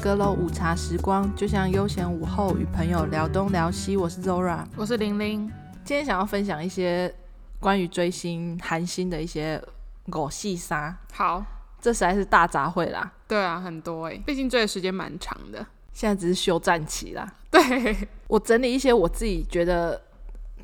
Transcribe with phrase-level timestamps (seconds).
[0.00, 3.98] 阁楼午茶时光，就像悠闲午后与朋友聊东聊西。
[3.98, 5.46] 我是 Zora，我是玲玲。
[5.84, 7.14] 今天想要分享一些
[7.58, 9.62] 关于追星、韩星的一些
[10.08, 10.96] 狗细沙。
[11.12, 11.44] 好，
[11.82, 13.12] 这实在是大杂烩啦。
[13.28, 15.66] 对啊，很多哎、欸，毕竟追的时间蛮长的。
[15.92, 17.30] 现在只是休战期啦。
[17.50, 20.00] 对，我整理一些我自己觉得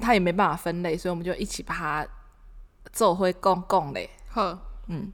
[0.01, 2.07] 他也没办法分类，所以我们就一起把它
[2.91, 4.09] 做回共共嘞。
[4.29, 5.13] 呵，嗯。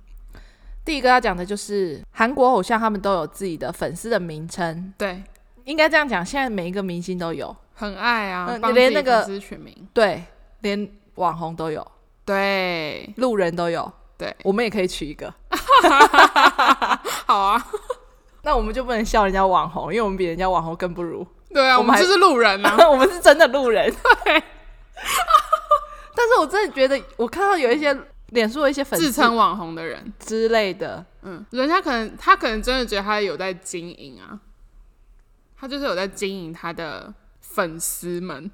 [0.85, 4.93] 第一个要讲的就是韩国偶像，他们都有自己的粉丝的名称。
[4.99, 5.23] 对，
[5.65, 10.25] 应该这样讲，现在每一个明星都有，很爱啊，嗯、连那个粉丝取名，对，
[10.63, 11.87] 连网红都有，
[12.25, 15.33] 对，路人都有，对，我们也可以取一个。
[17.27, 17.65] 好啊，
[18.43, 21.25] 那我们就不能笑人家网红，因为我们比人家网红更不如。
[21.55, 23.89] 对啊，我们就是路人啊， 我们是真的路人。
[24.25, 24.43] 对，
[26.17, 27.97] 但是我真的觉得，我看到有一些。
[28.33, 34.41] 脸书的一些粉丝自称网红的人之类的，嗯，人家可能他可能真的觉得他有在经营啊，
[35.55, 38.50] 他就是有在经营他的粉丝们，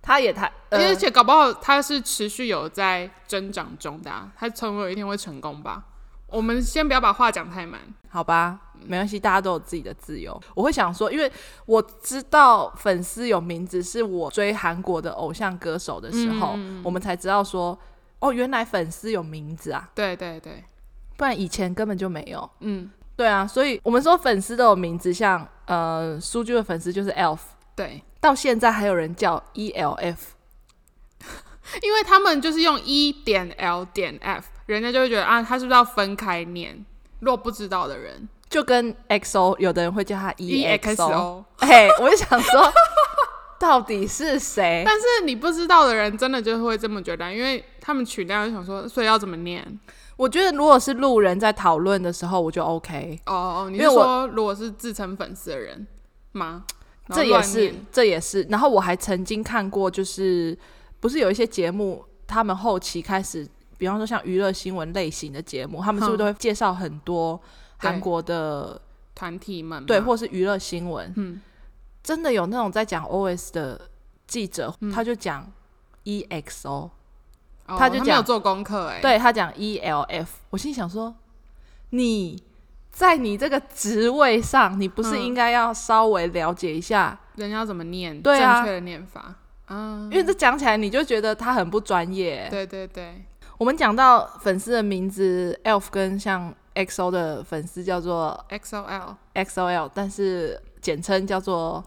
[0.00, 5.84] 他也他，呃、而且搞不好他是持续有在增长中的，啊，他总有一天会成功吧。
[6.28, 8.58] 我们先不要把话讲太满，好吧？
[8.86, 10.40] 没关系，大家都有自己的自由。
[10.54, 11.30] 我会想说，因为
[11.66, 17.78] 我知道粉丝有名字，是我追韩国的偶像歌手的时候，嗯、我们才知道说。
[18.20, 19.88] 哦，原来粉丝有名字啊！
[19.94, 20.64] 对对对，
[21.16, 22.50] 不然以前根本就没有。
[22.60, 27.38] 嗯，对啊，所以我们说粉丝都有名字，像呃书居的粉丝就是 ELF，
[27.76, 30.16] 对，到现在还有人叫 ELF，
[31.82, 36.84] 因为他们就是用 E 点 L 点 F，人家就会觉得啊，他是不是要分开念？
[37.20, 42.72] 若不知道的人，就跟 XO，有的人会叫他 EXO， 嘿，我就想说。
[43.58, 44.82] 到底是谁？
[44.86, 49.66] 但是你不知道的人，真的就会这么觉得，因为他们取那样就想说，所以要怎么念？
[50.16, 53.20] 我觉得如果是路人在讨论的时候，我就 OK。
[53.26, 55.86] 哦哦，你是说如果是自称粉丝的人
[56.32, 56.64] 吗？
[57.10, 58.42] 这也是，这也是。
[58.50, 60.56] 然后我还曾经看过，就是
[61.00, 67.40] 不是有一些节目，他们后期开始，比方说像娱乐新闻类型的节目，他们是不是都会介绍很多
[67.78, 68.80] 韩国的
[69.14, 69.86] 团体们？
[69.86, 71.12] 对，或是娱乐新闻？
[71.16, 71.40] 嗯。
[72.02, 73.80] 真的有那种在讲 OS 的
[74.26, 75.50] 记者，嗯、他就讲
[76.04, 76.90] EXO，、哦、
[77.66, 81.14] 他就讲没有做功课哎，对他讲 ELF，我心想说，
[81.90, 82.42] 你
[82.90, 89.34] 在你这个职位上，你不是应该要稍微了解一下人家怎么念，对啊，正确的念法，
[89.68, 92.48] 嗯，因为这讲起来你就觉得他很不专业。
[92.50, 93.24] 对对对，
[93.58, 101.84] 我们讲到粉丝的名字，ELF 跟像 XO 的粉丝叫做 XOL，XOL，但是简称叫做。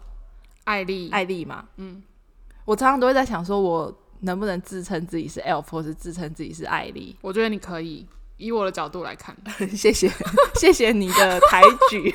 [0.64, 2.00] 艾丽，艾丽嘛，嗯，
[2.64, 7.16] 我常常都会在想，说我能不能自称自己是 ELF，或是自称自己是艾丽？
[7.20, 9.36] 我觉得你可以，以我的角度来看，
[9.74, 10.08] 谢谢，
[10.54, 11.60] 谢谢你的抬
[11.90, 12.14] 举。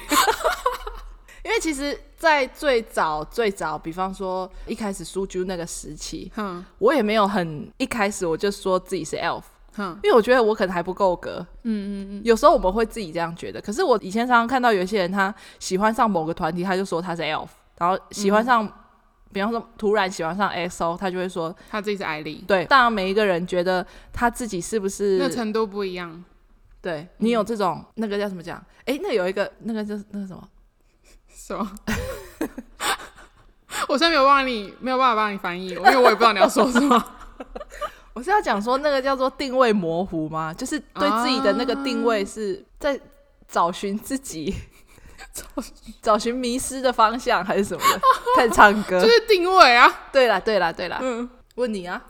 [1.44, 9.44] 因为其实，在最早最早，比方说一开始书居那个时期，哼，我也没有很一开始我就说自己是 ELF，
[9.78, 13.62] 哼，因为我觉得我可能还不够格，嗯嗯嗯，有时候我们会自己这样觉得。
[13.62, 17.48] 可是我以前常常看到有些人，他喜欢上某个团体，他就说他是 ELF。
[17.78, 18.72] 然后喜欢上，嗯、
[19.32, 22.44] 比方说突然喜欢上 XO，他就会说他自己是艾丽。
[22.48, 26.24] 对，当然每一个人觉得他自己是不是那程度不一样。
[26.82, 28.60] 对，你有这种、嗯、那个叫什么讲？
[28.86, 30.50] 哎，那有一个那个就是那个什么
[31.30, 31.72] 什么？
[33.88, 37.06] 我现在没有办法你没有办法帮你翻译，因为我也不知道你要说什么。
[38.18, 40.52] 我是要讲说那个叫做定位模糊吗？
[40.52, 43.00] 就是对自己的那个定位是在
[43.48, 44.56] 找寻自己。
[46.02, 48.02] 找寻迷失的方向还是什么的？
[48.36, 49.88] 开始唱歌，就是定位啊！
[50.12, 50.98] 对啦，对啦，对啦。
[51.00, 52.02] 嗯，问你啊？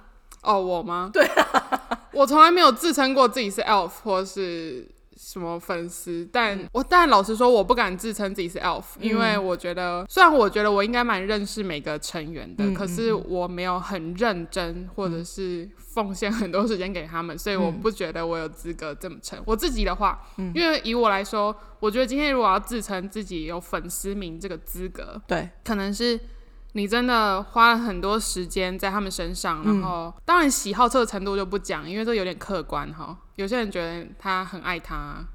[0.44, 1.10] 哦，我吗？
[1.12, 15.70] 对啊，我从来没有自称过自己是 ELF 或是什么粉丝，但我但老实说，我不敢自称自己是 ELF，因为我觉得，虽然我觉得我应该蛮认识每个成员的，可是我没有很认真，或者是。
[15.98, 20.22] 奉献很多时间给他们，所以我不觉得我有资格这么称、嗯、我自己的话。
[20.38, 26.20] 嗯，因为以我来说，我觉得今天如果要自称自己有粉丝名这个资格，对，可能是
[26.74, 33.18] 你真的花了很多时间在他们身上，然后、嗯、当然喜好这个程度就不讲，因为这有点客观哈。
[33.36, 35.26] 有些人觉得他很爱他，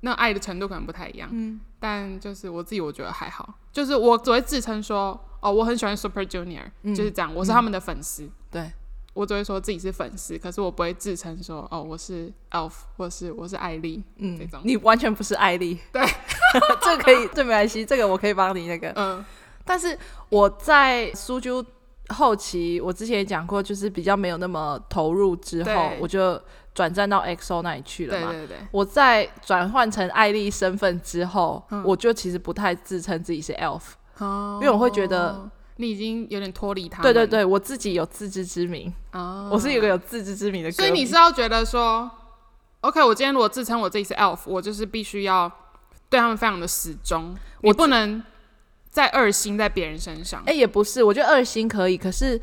[0.00, 1.28] 那爱的程度可能不太一样。
[1.32, 3.54] 嗯，但就是我自己，我觉得还好。
[3.72, 8.32] 就是我只会自称说，哦，我很喜欢 Super Junior，、嗯、就是这样，我是他们的粉丝、嗯。
[8.50, 8.72] 对。
[9.12, 14.60] 我只会说自己是粉丝，可是我不会自称说哦，我是 ELF 或是我是艾丽，嗯，这种。
[14.62, 16.00] 你完全不是艾丽，对，
[16.80, 19.22] 这个可以，这没关系，这个我可以帮你那个，嗯。
[19.70, 19.96] 但是
[20.30, 21.64] 我在苏州
[22.08, 26.42] 后期我之前也讲过，就是比较没有那么投入之后，我就
[26.74, 28.32] 转战到 EXO 那里去了嘛。
[28.32, 28.56] 对对对。
[28.72, 33.80] 我在转换成艾丽身份之后，嗯、我就其实不太自称自己是 ELF，、
[34.18, 37.00] 哦、因为我会觉得你已经有点脱离他。
[37.00, 38.92] 对对对，我自己有自知之明。
[39.12, 40.72] 哦、我是一个有自知之明的。
[40.72, 42.10] 所以你是要觉得说
[42.80, 45.48] ，OK，我今天如果自称我自己是 ELF，我就是必须要
[46.08, 48.20] 对他们非常的始终，我不能。
[48.90, 52.38] 在二心在别人身上，哎、欸，也不是，我觉得二心可以，可是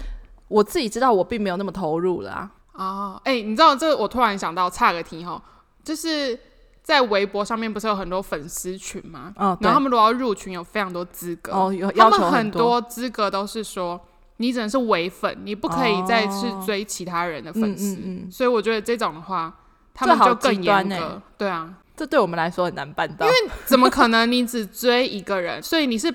[0.47, 2.51] 我自己知道我并没有那么投入了啊。
[2.73, 3.97] 哦，哎、欸，你知道这个？
[3.97, 5.41] 我突然想到，差个题哈，
[5.83, 6.39] 就是
[6.81, 9.33] 在微博上面不是有很多粉丝群吗？
[9.35, 13.99] 哦，然后他们如果要入群，有非常多资格哦，有要求很多，他们很多资格都是说
[14.37, 17.95] 你只能是唯粉，你不可以再去追其他人的粉丝。
[17.95, 18.31] 哦嗯嗯嗯。
[18.31, 19.53] 所以我觉得这种的话，
[19.93, 20.95] 他们就更严格。
[20.95, 25.61] 欸、对啊，这对我们来说很难办到，因为怎么可能你只追一个人？
[25.61, 26.13] 所以你是。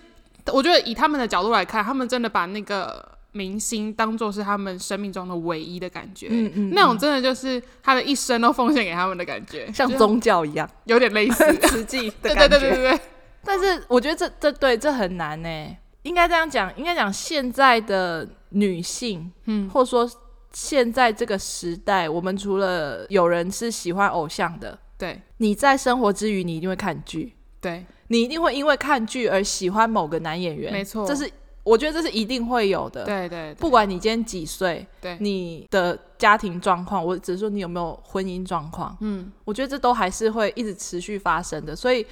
[0.52, 12.48] 我觉得以他们的角度来看，他们真的把那个明星当做是他们生命中的唯一的感觉，嗯嗯，那种真的就是他的一生都奉献给他们的感觉，像宗教一样， 有点类似 实际的感觉。
[12.48, 13.00] 对对对对对。
[13.44, 20.08] 但是我觉得这这对这很难呢，应该这样讲，应该讲现在的女性，嗯，或者说
[20.52, 27.86] 现在这个时代，我们除了有人是喜欢偶像的，对，你在生活之余，你一定会看剧，对。
[28.12, 31.28] 你一定会因为看剧而喜欢某个男演员，没错，这是
[31.62, 33.06] 我觉得这是一定会有的。
[33.06, 42.06] 对对，对，不管你今天几岁，对，你的家庭状况，我只是说你有没有婚姻状况，嗯，我觉得这都还是会一直持续发生的，所以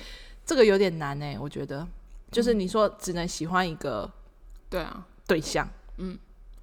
[0.47, 1.39] 这个有点难哎、欸。
[1.39, 1.87] 我觉得，
[2.31, 4.11] 就是你说只能喜欢一个，
[4.71, 5.69] 对啊，对象，
[5.99, 6.19] 嗯，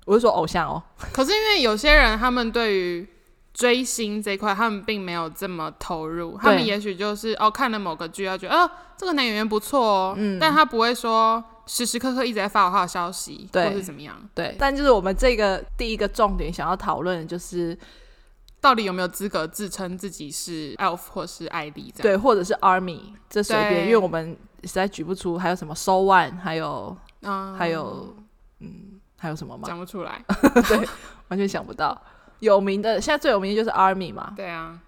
[0.06, 0.81] 我是说偶像哦。
[1.13, 3.07] 可是因为有些人他们对于
[3.57, 6.38] 追星这一块，他们并没有这么投入。
[6.39, 14.15] 他们也许就是哦，看了某个剧，要觉得哦，这个男演员不错哦，嗯，但他不会说时时刻刻一直在发我他的消息，对，或是怎么样。
[14.36, 17.75] 对，但就是我们这个第一个重点想要讨论的就是，
[18.62, 22.15] 到底有没有资格自称自己是 ELF 或是艾莉这样？
[22.15, 28.15] 对，或者是 ARMY，这随便，因为我们实在举不出还有什么 So One，还有，嗯，还有，
[28.59, 29.63] 嗯，还有什么吗？
[29.65, 30.24] 讲不出来，
[30.69, 30.88] 对，
[31.30, 32.00] 完全想不到。
[32.39, 34.34] 有名的，现在最有名的就是 ARMY 嘛。
[34.36, 34.80] 对啊，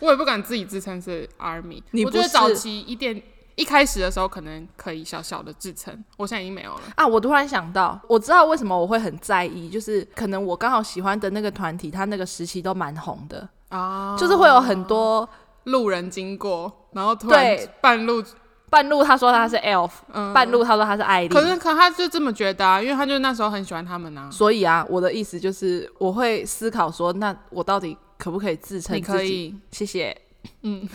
[0.00, 1.82] 我也不敢自己自称是 ARMY。
[1.90, 3.22] 你不觉得早期一点
[3.56, 7.06] 一开始的时候，可能可以小小的自称，我现在已经没有了啊！
[7.06, 15.28] 我突然想到，我知道为什么我会很在意，就是可能我刚好喜欢的那个团体，他那个时期都蛮红的啊，就是会有很多
[15.64, 18.22] 路人经过，然后突然半路。
[18.70, 21.28] 半路他说他是 ELF，嗯，半路他说他是艾丽。
[21.28, 24.30] 可是可他就这么觉得啊，因为他就那时候很喜欢他们啊。
[24.30, 29.12] 所以啊，我的意思就是我会思考说，那我到底可不可以自称自己？
[29.12, 30.16] 你可以，谢谢。
[30.62, 30.88] 嗯，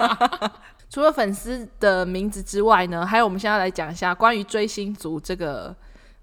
[0.90, 5.74] 除了粉丝的名字之外呢，还有我们现在来讲一下关于追星族这个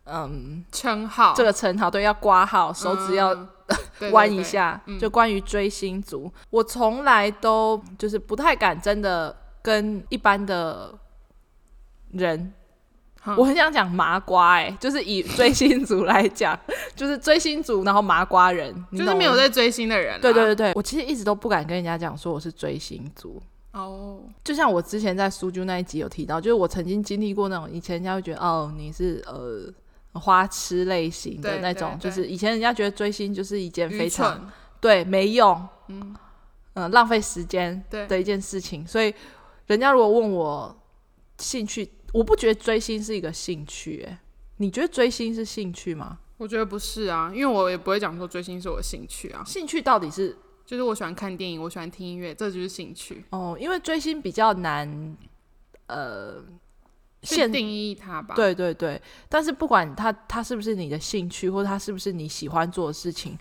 [0.06, 3.36] 嗯称号，这个称号对，要挂号，手指要
[4.14, 4.80] 弯一下。
[5.00, 9.36] 就关于追星族，我从来都就是不太敢真的。
[9.66, 10.94] 跟一般的
[12.12, 12.54] 人，
[13.36, 16.58] 我很想讲麻瓜哎、欸，就是以追星族来讲，
[16.96, 20.22] 就是追星族，然后麻瓜人，就是没有在追星的人。
[20.22, 23.42] 对对对对，我其实一直都不敢跟人家讲说我是追星族。
[23.72, 24.20] 哦。
[24.44, 29.74] 就像我之前在苏军那一集有提到，就是我曾经经历过那种以前人家会觉得哦你是呃
[30.20, 34.48] 花痴类型的那种，就是以前人家觉得追星就是一件非常
[34.80, 36.16] 对没用，嗯。
[36.76, 39.12] 嗯、呃、浪费时间的一件事情，所以。
[39.68, 40.76] 人家如果问我
[41.38, 44.02] 兴趣，我不觉得追星是一个兴趣。
[44.02, 44.20] 欸，哎，
[44.58, 46.20] 你觉得追星是兴趣吗？
[46.38, 49.44] 我觉得不是啊，因为我也不会讲说追星是我的兴趣啊。
[49.46, 53.24] 兴趣到底是，就是我喜欢看电影，我喜欢听音乐，这就是兴趣。
[53.30, 55.18] 哦，因为追星比较难，
[55.88, 56.44] 呃，
[57.24, 58.36] 限定义它吧。
[58.36, 63.38] 对对对，但是不管它它是不是你的兴趣，或者它是不是你喜欢做的事情，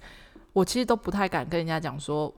[0.53, 2.33] 我其实都不太敢跟人家讲说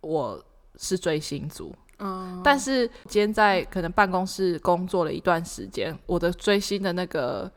[0.00, 0.42] 我
[0.76, 1.74] 是追星族。
[2.06, 7.50] 嗯，但是今天在可能办公室工作了一段时间，我的追星的那个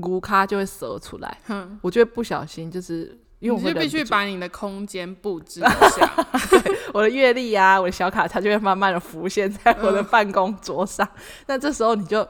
[0.00, 1.38] 骨咖就会折出来。
[1.48, 6.08] 嗯，我就会不小心就是因为我会必须把你的空间布置一下，
[6.94, 11.06] 我的阅历啊，我的小卡，它就会慢慢的浮现在我的办公桌上。
[11.46, 12.24] 那、嗯、这时候你就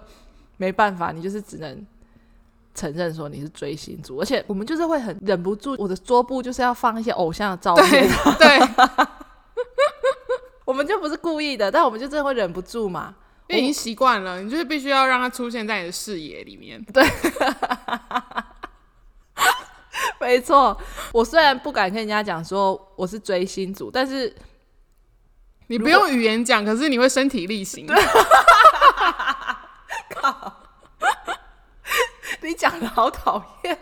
[0.57, 1.87] 没办法，你就是只能
[2.75, 8.59] 承认说你是追星族，而且我们就是会很忍不住，我的桌布就是要放一些偶像的照片，对。
[11.01, 13.15] 不是故意的，但我们就真的会忍不住嘛，
[13.49, 16.81] 因为已经习惯了，你就是必须要让它出现在你的视野里面。
[16.93, 17.05] 对，
[20.21, 20.79] 没错。
[21.13, 24.35] 我虽然不敢跟人家讲说我是追星族，但是
[25.67, 27.87] 你不用语言讲，可是你会身体力行。
[30.11, 30.57] 靠！
[32.43, 33.79] 你讲的好讨厌。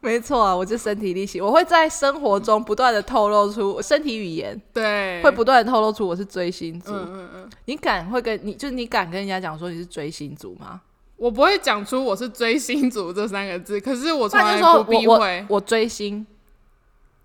[0.00, 6.92] 没错啊，我就身体力行，我会在生活中不断的透露出身体语言，对，会不断的透露出我是追星族。
[6.94, 10.80] 嗯嗯嗯，你敢会跟你就是你敢跟人家讲说你是追星族吗？
[11.16, 15.44] 我不会讲出我是追星族这三个字，可是我从来不避讳。
[15.50, 16.26] 我，我追星，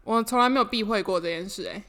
[0.04, 1.84] 我从来没有避讳过这件事诶、欸，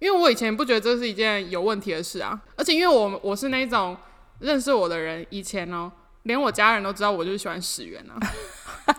[0.00, 3.96] 因为我以前不觉得这是一件有问题的事啊，而且因为我我是那种
[4.40, 5.92] 认识我的人，以前哦，
[6.24, 8.14] 连我家人都知道我就是喜欢始源啊。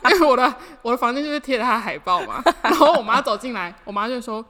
[0.11, 4.43] 因为我的我的房间就是贴着他的海报嘛， 然后我妈走进来，我妈就说：“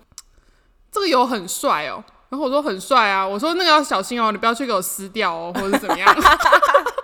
[0.91, 6.15] 这个有很帅哦。”然后我说：“很帅啊。”我说：“那个要小心哦，你不要去给我撕掉哦，或者是怎么样。”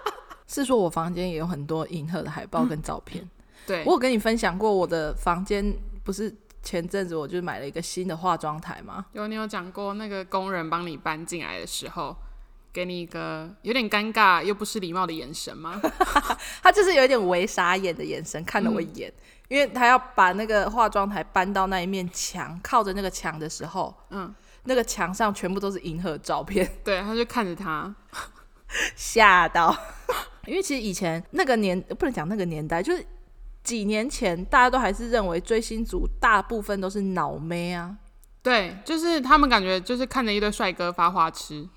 [0.47, 3.23] 是说我房间也有很多银赫的海报跟照片。
[3.23, 3.29] 嗯、
[3.65, 9.05] 对，我有跟你分享过我的房间，不是前阵子我就买了一个新的化妆台嘛？
[9.13, 12.15] 有，你有讲过那个工人帮你搬进来的时候。
[12.71, 15.81] 给你一个有点尴尬又不失礼貌的眼神吗？
[16.61, 24.33] 他就是有一点微傻眼的眼神看了我一眼，嗯、因为他要把那个化妆台搬到那一面墙，靠着那个墙的时候，嗯，
[24.65, 27.93] 那个墙上全部都是银河照片，对，他就看着他，
[28.95, 29.75] 吓到。
[30.45, 33.05] 因为其实以前那个年不能讲那个年代，就是
[33.63, 37.95] 几年前，大家都还是认为追星族大部分都是脑妹啊，
[38.41, 41.67] 对，就是他们感觉就是看着一堆帅哥发花痴。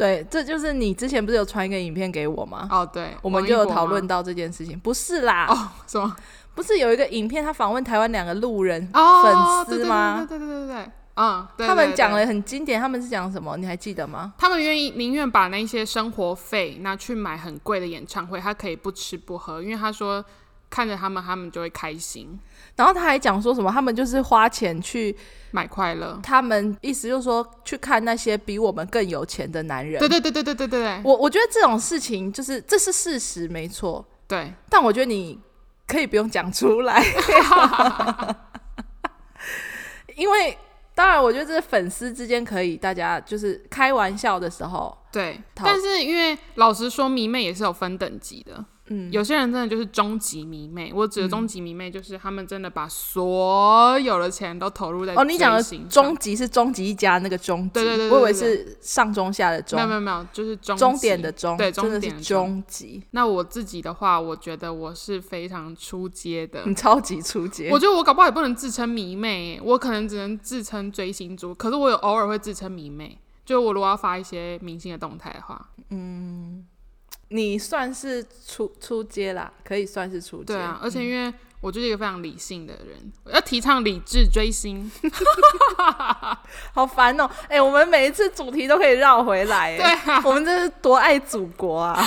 [0.00, 2.66] 对，这就是你之前不是有传一个影片给我吗？
[2.70, 4.80] 哦，对，我们就有讨论到这件事情。
[4.80, 6.16] 不是啦，哦，什么？
[6.54, 10.24] 不是有一个影片，他访问台湾两个路人、哦、粉丝吗？
[10.26, 13.58] 对对对对对，嗯，对对对对，他们讲了很经典，他们是讲什么？
[13.58, 14.32] 你还记得吗？
[14.38, 20.24] 他们愿意宁愿把那些生活费拿去买很贵的演唱会，他可以不吃不喝，因为他说
[20.70, 22.38] 看着他们，他们就会开心。
[22.76, 23.70] 然后他还讲说什么？
[23.70, 25.14] 他们就是花钱去
[25.50, 26.18] 买快乐。
[26.22, 29.98] 他们意思就是说，去看那些比我们更有钱的男人。
[29.98, 31.00] 对对对对对对对。
[31.04, 34.06] 我我觉得这种事情就是这是事实，没错。
[34.26, 34.54] 对。
[34.70, 35.38] 但我觉得你
[35.86, 37.04] 可以不用讲出来，
[40.14, 40.56] 因为
[40.94, 44.96] 当然，我觉得这是粉丝之间可以大家就是开玩笑的时候。
[45.10, 45.42] 对。
[45.54, 48.64] 但是因为老实说，迷妹也是有分等级的。
[48.92, 50.92] 嗯，有些人真的就是终极迷妹。
[50.92, 55.24] 我指的终极迷妹就是他们真的把所有的钱都投入在哦。
[55.24, 63.00] 你讲的终极是终极一家那个终极，对对，对我以为是上中下的中，没有没有没有，就是终终点的终，对，真的是终极。
[63.12, 67.70] 那我自己的话，我觉得我是非常出街的，你超级出街。
[67.70, 71.54] 我觉得我搞不好也不能自称迷妹，我可能只能自称追星族。
[71.54, 76.66] 可是我有偶尔会自称迷妹，就我如果要发一些明星的动态的话，嗯。
[77.30, 80.54] 你算是出出街啦，可以算是出街。
[80.54, 84.90] 对啊，而且因为我就是一个非常理性的人，嗯、我要提倡理智追星。
[86.72, 87.30] 好烦哦、喔！
[87.44, 92.02] 哎、欸，我们每一次主题都可以绕回来，对啊，我们这是多爱祖国啊！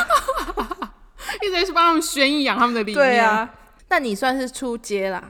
[1.42, 3.06] 一直是帮他们宣扬他们的理念。
[3.06, 3.50] 对啊，
[3.89, 5.24] 那你算是出街啦。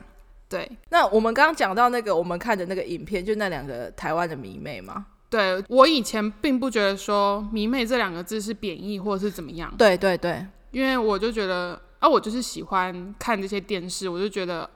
[0.50, 5.06] 对，那我们刚刚讲到那个，我们看的那个影片，就那两个台湾的迷妹嘛。
[5.34, 9.74] 对，我以前并不觉得说“迷妹”这两个字是贬义或者是怎么样。
[9.75, 14.70] 对对对，因为我就觉得啊，我就是喜欢看这些电视，我就觉得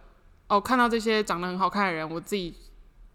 [0.47, 2.51] 哦，看到这些长得很好看的人，我自己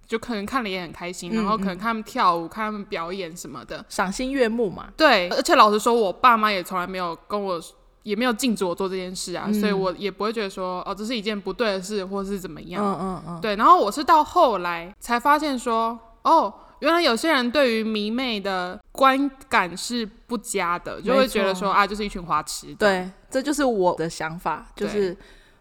[0.06, 4.86] 就可能看了也很开心，然后可能看他们跳舞、看他们表演什么的，赏心悦目嘛。
[4.96, 7.60] 对，而且老实说，我爸妈也从来没有跟我，
[8.04, 12.84] 也没有禁止我做这件事啊，嗯、所以我也不会觉得说哦，这是一件不对的事，或是怎么样。
[12.84, 13.40] 嗯嗯嗯。
[13.40, 16.54] 对，然后我是到后来才发现说，哦。
[16.82, 22.74] 原来有些人对于迷妹的观感是不佳的，就会觉得说啊，就是一群花痴。
[22.74, 25.16] 对，这就是我的想法，就是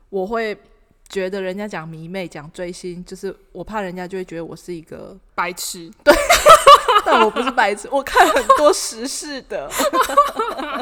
[0.10, 0.58] 我会
[1.08, 5.92] 觉得人家讲迷妹、讲追星，就是我怕人家就会觉得我是一个白痴。
[6.04, 6.12] 对，
[7.06, 9.70] 但我不是白痴，我看很多时事的，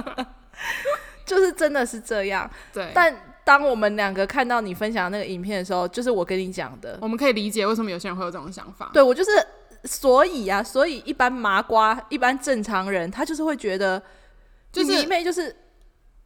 [1.28, 2.50] 就是真的是这样。
[2.72, 8.90] 对，但当我们两个看到你分享那个影片的时候，就是我跟你讲的，我们可以理解为什么有些人会有这种想法。
[8.94, 9.32] 对，我就是。
[9.86, 14.02] 所以啊，所以一般麻瓜、一般正常人，他就是会觉得，
[14.72, 15.56] 就是迷妹就是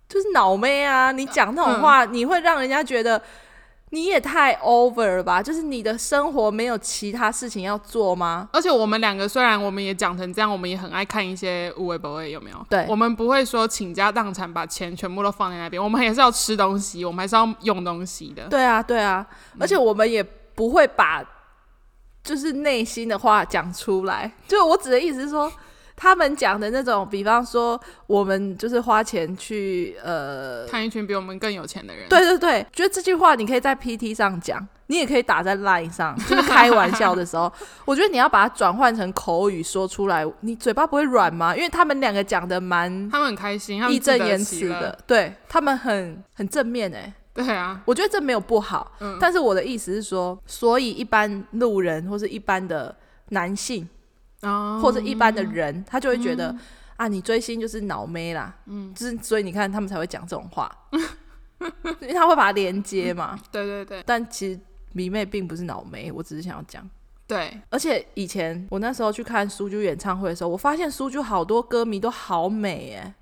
[0.10, 1.12] 就是脑妹啊！
[1.12, 3.22] 你讲那种话，嗯、你会让人家觉得
[3.92, 5.42] 你也太 over 了吧？
[5.42, 8.50] 就是你的生活没有其他事情要做吗？
[8.52, 12.66] 而且我们两个虽然我们也讲成这样，我们也很爱看一些有的没的，有没有？
[12.70, 18.48] 对，我们不会说倾家荡产把钱全部都放在那边，我们还是要吃东西，我们还是要用东西的。
[18.50, 19.26] 对啊，对啊，
[19.60, 20.24] 而且我们也
[20.56, 21.24] 不会把。
[22.24, 25.52] 就是内心的话讲出来，就我指的意思是说，
[25.96, 37.52] 他们讲的那种，比方说我们就是花钱去呃看一群比我们更有钱的人，对对对，觉得这句话你可以在 PT 上讲，你也可以打在 Line 上，就是开玩笑的时候，
[37.86, 41.56] 我觉得你要把它转换成口语说出来，你嘴巴不会软吗？
[41.56, 47.14] 因为他们两个讲的蛮，他们很开心，义正言辞的，对他们很很正面哎、欸。
[47.34, 52.96] 对啊，我觉得这没有不好，嗯，但是我的意思是说，所以一般路人或是一般的
[53.30, 53.90] 男性，
[54.44, 56.60] 哦，或者一般的人，他就会觉得、嗯、
[56.98, 60.72] 啊，你追星就是脑妹啦，嗯，就是所以你看他们才会讲这种话，
[62.02, 64.60] 因为他会把它连接嘛，对对对，但其实
[64.92, 66.88] 迷妹并不是脑妹，我只是想要讲，
[67.26, 73.16] 对，而且以前我那时候去看苏啾演唱会的时候，我发现苏啾好多歌迷都好美哎。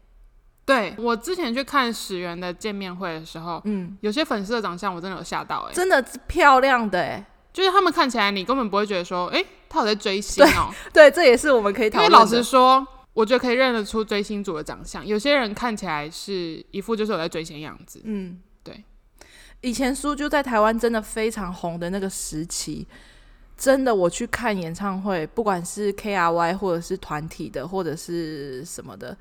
[0.72, 12.10] 对，我之前去看始源的见面会的时候，嗯，有些粉丝的长相我真的有吓到，哎，真的是漂亮的哎，就是他们看起来你根本不会觉得说，哎，他有在追星哦，对， 对，这也是我们可以讨论。
[12.10, 18.84] 因为老实说，我觉得可以认得出追星族的长相，有些人看起来是一副就是有在追星的样子，嗯，对。
[19.62, 22.88] 以前苏就在台湾真的非常红的那个时期，
[23.58, 29.18] 真的我去看演唱会，不管是 KRY 或者是团体的，或者是什么的。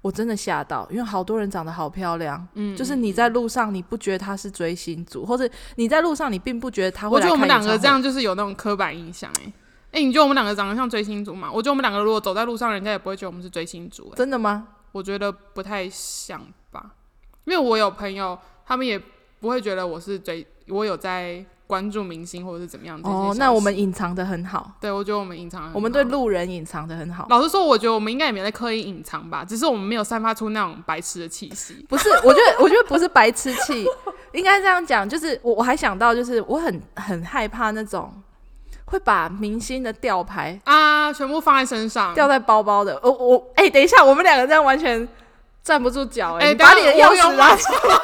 [0.00, 7.16] 我真的吓到，因为好多人长得好漂亮，嗯，就是你在路上你不觉得他是追星族，或者你在路上你并不觉得他会。
[7.16, 9.52] 我觉得我们两个这样就是有那种刻板印象，哎，
[9.92, 11.50] 哎，你觉得我们两个长得像追星族吗？
[11.52, 14.68] 我觉得我们两个如果走在路上，人家也不会觉得我们是追星族，真的吗？
[14.92, 16.40] 我觉得不太像
[16.70, 16.94] 吧，
[17.44, 18.98] 因为我有朋友，他们也
[19.40, 21.44] 不会觉得我是追，我有在。
[21.68, 22.98] 关注明星或者是怎么样？
[23.04, 24.72] 哦，那我们隐藏的很好。
[24.80, 27.26] 对，我觉得我们隐藏，我们对路人隐藏的很好。
[27.28, 31.84] 老实说，我觉得我们应该也没在刻意隐藏吧，只是我们没有散发出那种白痴的气息。
[31.86, 33.84] 不是，我觉得，我觉得不是白痴气，
[34.32, 38.10] 应该这样讲，就是我我还想到，就是我很很害怕那种
[38.86, 42.98] 会把明星的吊牌啊全部放在身上，吊在包包的。
[43.02, 45.06] 我我哎、欸，等一下，我们两个这样完全
[45.62, 46.46] 站不住脚哎、欸！
[46.46, 47.98] 欸、你把你的钥匙拿出来。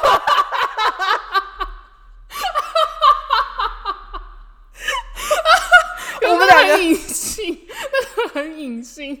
[6.27, 9.17] 我们两个隐性，那个很隐性。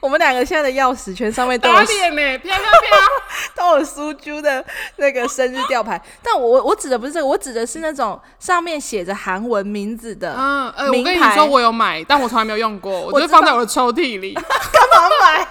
[0.00, 3.08] 我们两个现在的钥匙圈上面都有打脸呢，啪啪啪，
[3.54, 4.64] 都有苏珠的
[4.96, 6.00] 那个生日吊牌。
[6.22, 10.34] 但我我指的不是这个，我指的是那种上面写着韩文名字的。
[10.36, 14.34] 嗯，呃，我跟你说，我有买，但我从来没有用过，我就放在我的抽屉里。
[14.34, 15.46] 干嘛买？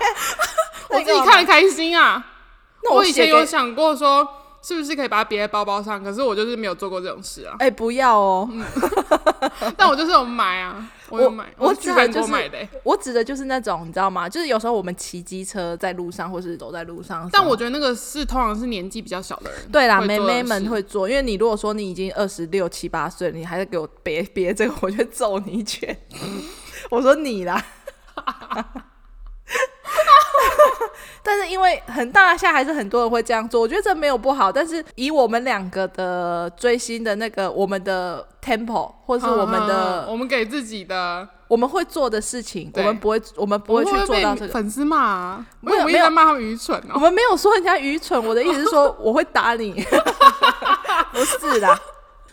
[0.90, 2.26] 我自己看得开心啊。
[2.84, 4.28] 那我以前有想过说。
[4.68, 6.04] 是不是可以把它别在包包上？
[6.04, 7.56] 可是我就是没有做过这种事啊！
[7.60, 8.50] 哎、欸，不要哦！
[8.52, 8.66] 嗯、
[9.78, 12.70] 但我就是有买啊， 我有买，我，我指的就是买的、欸。
[12.84, 14.28] 我指的就是那种，你知道吗？
[14.28, 17.30] 就是有时候我们骑机车在路上，或是走在路上。
[17.32, 19.72] 但我觉得那个是通常是年纪比较小的人。
[19.72, 25.98] 对啦，妹妹们会做，因为你如果说你已经二十六七八岁，你还在给我别别这个，我就揍你一拳。
[26.90, 27.64] 我说你啦。
[31.24, 34.52] 但是因为很大下还是很多人会这样做，我觉得这没有不好。
[34.52, 44.54] 但是以我们两个的追星的那个我们的 tempo，或者是我们的、嗯、我们给自己的我们会做的事情，我们不会我们不会去做到这个。
[44.54, 46.92] 粉丝骂啊，没有没有骂他们愚蠢哦。
[46.96, 49.74] 我们没有说人家愚蠢，我的意思是说我会打你，
[51.14, 51.80] 不是啦。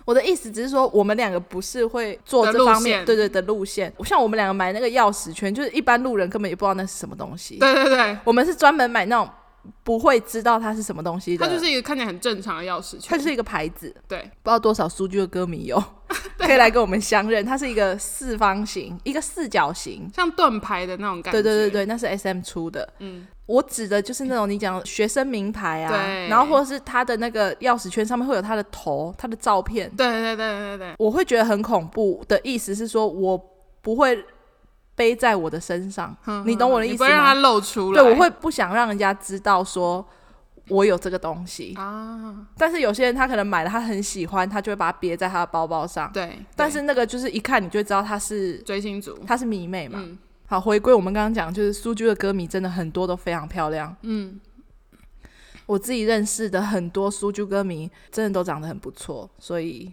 [0.04, 3.92] 我的意思只是说，我们两个不是会做这方面对对的路线。
[4.04, 7.56] 像我们两个买那个钥匙圈，就是一般路人根本也不知道那是什么东西。
[7.56, 9.28] 对对对，我们是专门买那种
[9.82, 11.46] 不会知道它是什么东西的。
[11.46, 13.94] 它就是一个看起来很正常的钥匙圈，它就是一个牌子。
[14.06, 15.82] 对，不知道多少苏啾的歌迷有
[16.36, 17.42] 可以来跟我们相认。
[17.42, 21.40] 它是一个四方形，一个四角形，像盾牌的那种感觉。
[21.40, 22.86] 对对对对，那是 SM 出的。
[22.98, 23.26] 嗯。
[23.46, 33.38] 我指的就是那种你讲学生名牌啊，对，然后或者是他的那个钥匙圈上面会有他的头、他的照片，对对对对对，我会觉得很恐怖的意思是说，我
[33.83, 34.24] 不会
[34.94, 36.98] 背在我的身上，你懂我的意思吗？
[36.98, 40.02] 不会让它露出来，对，我会不想让人家知道说
[40.68, 42.46] 我有这个东西啊。
[42.57, 46.26] 但是有些人他可能买了，他很喜欢，他就会把它别在他的包包上，对。
[46.26, 49.98] 对，但是那个就是一看你就知道他是追星族，他是迷妹嘛。
[50.02, 53.94] 嗯好，回归我们刚刚讲，就是苏啾的歌迷真的很多都非常漂亮。
[54.02, 54.40] 嗯，
[55.66, 59.92] 我自己认识的很多苏啾歌迷，真的都长得很不错，所以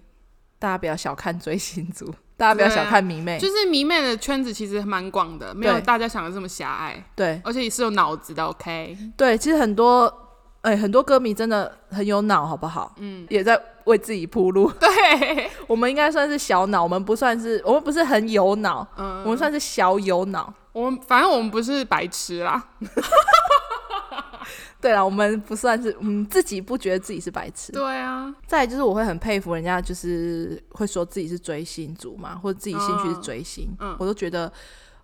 [0.59, 3.39] 大家不要小看追星族，大家不要小看迷妹。
[3.39, 7.03] 就是迷妹的圈子其实蛮广的，没有大家想的这么狭隘。
[7.15, 8.45] 对，而且也是有脑子的。
[8.45, 10.13] OK，对，其实很多。
[10.61, 12.93] 哎、欸，很多歌迷真的很有脑，好不好？
[12.99, 14.71] 嗯，也在为自己铺路。
[14.71, 20.53] 对， 我们应该算是小脑，我们不算是，我们不是很有脑，嗯，我们算是小有脑。
[20.71, 22.69] 我们反正我们不是白痴啦。
[24.81, 27.71] 对啦，我们不算是，嗯，自己不觉得自己是白痴。
[27.71, 28.33] 对啊。
[28.47, 34.51] 再来就是我会很佩服人家，就是会说自己是追星族嘛，或者自己兴趣是追星，嗯，我都觉得。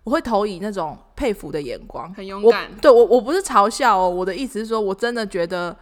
[0.04, 2.72] 我会投以那种佩服的眼光，很勇敢。
[2.80, 5.76] 对我，我不是嘲笑哦，我的意思是说，我真的觉得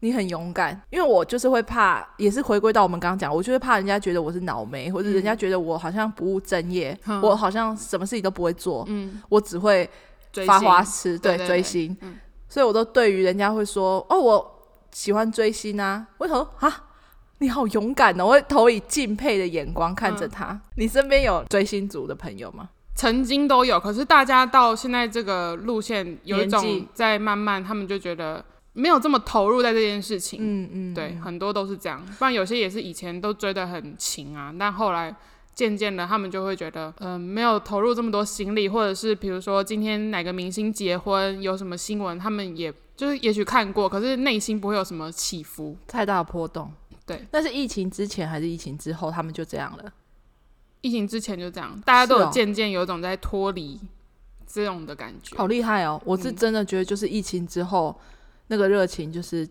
[0.00, 9.88] 你很勇敢，因为我就是会怕，也是回归到我们刚刚讲，我就会怕人家觉得我是脑妹，或者人家觉得我好像不务正业，嗯、我好像什么事情都不会做，嗯，我只会
[10.46, 12.16] 发花痴，对，追星，嗯、
[12.48, 16.84] 所以我都对于人家会说，哦，我喜欢追星啊，为什么啊？
[17.40, 18.26] 你好勇敢哦！
[18.26, 20.46] 我会投以敬佩的眼光看着他。
[20.46, 22.68] 嗯、你身边有追星族的朋友吗？
[22.96, 28.44] 曾经都有，可是大家到现在这个路线有一种在慢慢，他们就觉得
[28.78, 30.38] 没有这么投入在这件事情。
[30.40, 32.04] 嗯嗯，对，很多都是这样。
[32.18, 35.14] 不然有些也是以前都追得很勤啊，但后来
[35.54, 46.72] 渐渐的，他们就会觉得，嗯、呃，没有投入这么多心力，或者是比如说今天哪个明星结婚有什么新闻，他们也就是也许看过，可是内心不会有什么起伏，太大的波动。
[47.04, 49.92] 对，那是疫情之前还是疫情之后，他们就这样了？
[50.80, 53.80] 疫情之前就这样，大家都有渐渐有种在脱离
[54.46, 55.36] 这种的感觉。
[55.36, 56.00] 好厉害哦！
[56.04, 58.04] 我是真的觉得，就是疫情之后，嗯、
[58.48, 59.48] 那个热情就是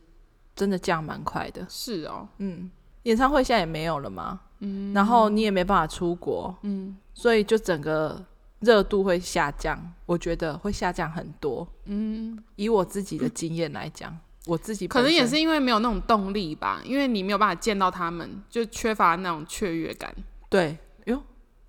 [0.55, 1.65] 真的降蛮快的。
[1.69, 2.69] 是哦，嗯，
[3.03, 8.23] 演唱会现在也没有了嘛，嗯，然后你也没办法出国，嗯，所以就整个
[8.59, 11.67] 热度会下降，我觉得会下降很多。
[11.85, 14.11] 嗯，以我自己的经验来讲。
[14.11, 20.15] 嗯我自己可能也是因为没有那种动力吧，因为你没有办法见到他们，就缺乏那种雀跃感。
[20.47, 21.21] 对，哟，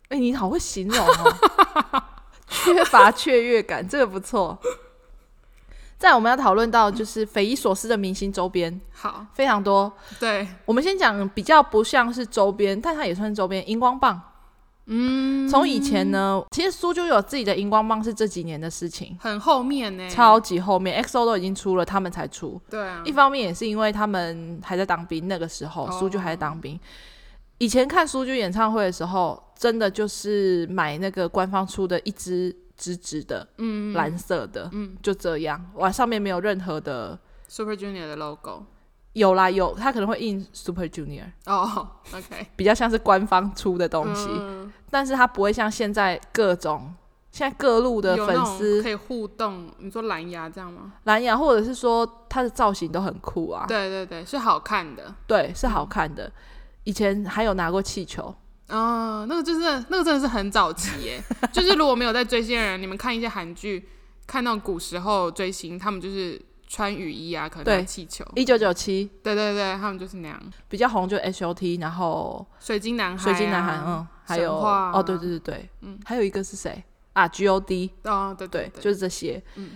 [0.03, 1.37] 哎、欸，你好会形容哦，
[2.47, 4.57] 缺乏雀跃感，这个不错。
[5.99, 9.93] 再我们要讨论到就是匪夷所思的明星周边，好，非常多。
[10.21, 14.21] 对，我们先讲比较不像是周边，但它也算是周边，荧光棒。
[14.91, 22.59] 嗯，从以前呢，其实苏就有自己的荧光棒是这几年的事情，很后面呢，超级后面，XO 都已经出了，他们才出。
[22.71, 26.79] 对啊，一方面也是因为他们还在当兵，那个时候苏就还在当兵。
[27.59, 38.65] 以前看苏就演唱会的时候，真的就是买那个官方出的一支直直的，嗯，蓝色的，嗯，就这样，哇，上面没有任何的 Super Junior 的 logo。
[39.15, 46.95] 有啦有，它可能会印 Super Junior 哦，OK， 比较像是官方出的东西，嗯、但是它不会像现在各种
[47.33, 49.73] 现在各路的粉丝可以互动。
[49.79, 50.93] 你说蓝牙这样吗？
[51.05, 56.27] 蓝牙或者是说它的造型都很酷啊，对对对，是好看的，对，是好看的。
[56.27, 56.33] 嗯、
[56.85, 58.23] 以前还有拿过气球。
[58.23, 58.37] 啊、
[58.69, 63.89] 哦，那个就是那个真的是很早期耶，就是如果没有在追星的人，你们看一些韩剧，
[64.27, 66.41] 看到古时候追星，他们就是。
[66.71, 68.23] 穿雨衣啊，可能气球。
[68.35, 70.39] 一九九七，对对对，他们就是那样。
[70.69, 79.43] 比较红就 H.O.T，然后水晶男孩、啊，水晶男孩，嗯，还有哦，对对对对，嗯，还有一个是谁啊？G.O.D，哦，对对，对，对，就是这些。
[79.55, 79.71] 嗯，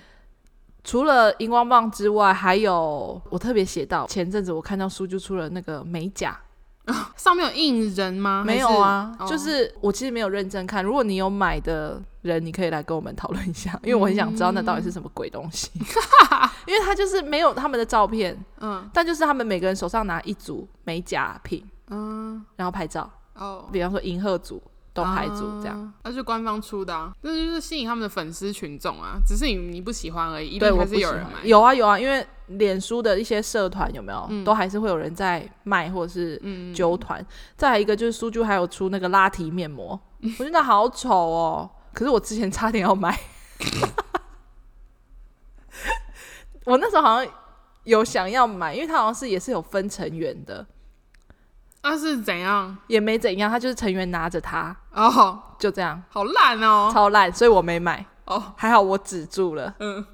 [0.85, 6.38] 除了荧光棒之外，还有我特别写到，前阵子我看到书就出了那个美甲。
[7.16, 8.42] 上面有印人吗？
[8.47, 10.85] 没有啊，就是我其实没有认真看。
[10.85, 15.71] 如果你有买的人，你可以来跟我们讨论一下，因为我很想知道那到底是什么鬼东西。
[16.66, 23.11] 因为他就是没有他们的照片，嗯，但就是他们每个人手上拿一组美甲品，嗯，然后拍照。
[23.35, 24.62] 哦，比方说银鹤组。
[24.95, 29.16] 都还组这样，那、啊、是官方出的，啊，那就是吸引他们的粉丝群众啊。
[29.27, 31.42] 只是你你不喜欢而已，一定还是有人买。
[31.42, 32.27] 有啊有啊，因为
[32.59, 36.41] 脸书的一些社团有没有，嗯、都还是会有人在卖或者是
[36.75, 37.21] 揪团。
[37.21, 41.71] 嗯、再来一个就是苏啾还有出那个拉提面膜，嗯、我觉得好丑哦。
[41.93, 43.19] 可是我之前差点要买，
[46.65, 47.33] 我那时候好像
[47.85, 50.65] 有想要买，因为它好像是也是有分成员的。
[51.83, 52.77] 那、啊、是怎样？
[52.87, 58.07] 也没怎样，他就是成员拿着它，哦，就这样，好烂哦，超烂，所以我没买。
[58.27, 59.75] 哦，还好我止住了。
[59.81, 60.07] 嗯。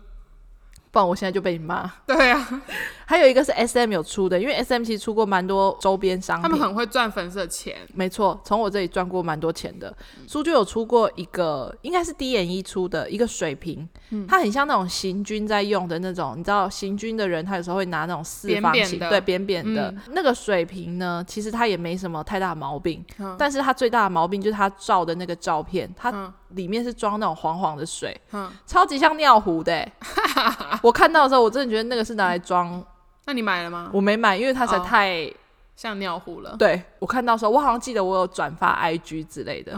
[0.91, 1.91] 不然我现在就被你骂。
[2.07, 2.63] 对啊，
[3.05, 7.77] 还有一个是 S M 有出的，因为 S M 其实出过蛮多周边商品，他们很会赚粉丝的钱。
[7.95, 9.95] 没错，从我这里赚过蛮多钱的。
[10.27, 29.93] 书就有出过一个，应该是 D E 出的一个水瓶，嗯、它很像那种行军在用的那种，你知道行军的人他有时候会拿那种四方形，扁扁对，扁扁的、嗯、那个水瓶呢，其实它也没什么太大的毛病，嗯、但是它最大的毛病就是它照的那个照片，它里面是装那种黄黄的水，嗯、超级像尿壶的、欸。
[30.83, 32.85] 我看到的时候，我真的觉得那个是拿来装。
[33.27, 33.91] 那你买了吗？
[33.93, 35.33] 我没买，因为它实在太、哦、
[35.77, 36.57] 像尿壶了。
[36.57, 39.73] 对，我看到的时候，我好像记得我有转发 IG 之类的，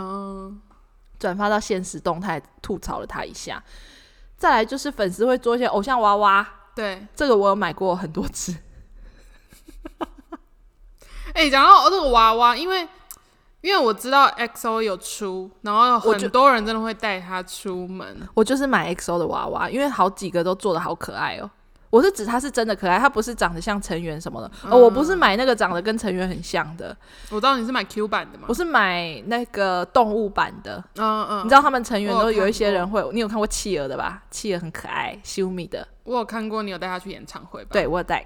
[1.18, 3.62] 转、哦、发到现实动态吐槽了他一下。
[4.36, 8.56] 再来就是粉丝会做一些偶像娃娃，对，这个我有买过很多次。
[11.34, 12.88] 哎、欸，讲到这个娃娃，因为。
[13.62, 18.26] 因为我知道 XO 有出，然后很多人真的会带它出门我。
[18.36, 21.50] 我就是买 XO 的娃娃，因为好几个都做的好可爱哦。
[21.90, 24.50] 我是指它是真的可爱，它不是长得像成员什么的。
[24.64, 26.96] 嗯、哦，我不是买那个长得跟成员很像的。
[27.30, 28.44] 我知道你是买 Q 版的吗？
[28.48, 30.82] 我是买那个动物版的。
[30.96, 31.40] 嗯嗯。
[31.40, 34.22] 你知道他们成员都有一些人会，你有看过企鹅的吧？
[34.30, 35.86] 企鹅很可爱，修米的。
[36.04, 37.70] 我有看过，你有带他去演唱会吧？
[37.72, 38.24] 对，我有带。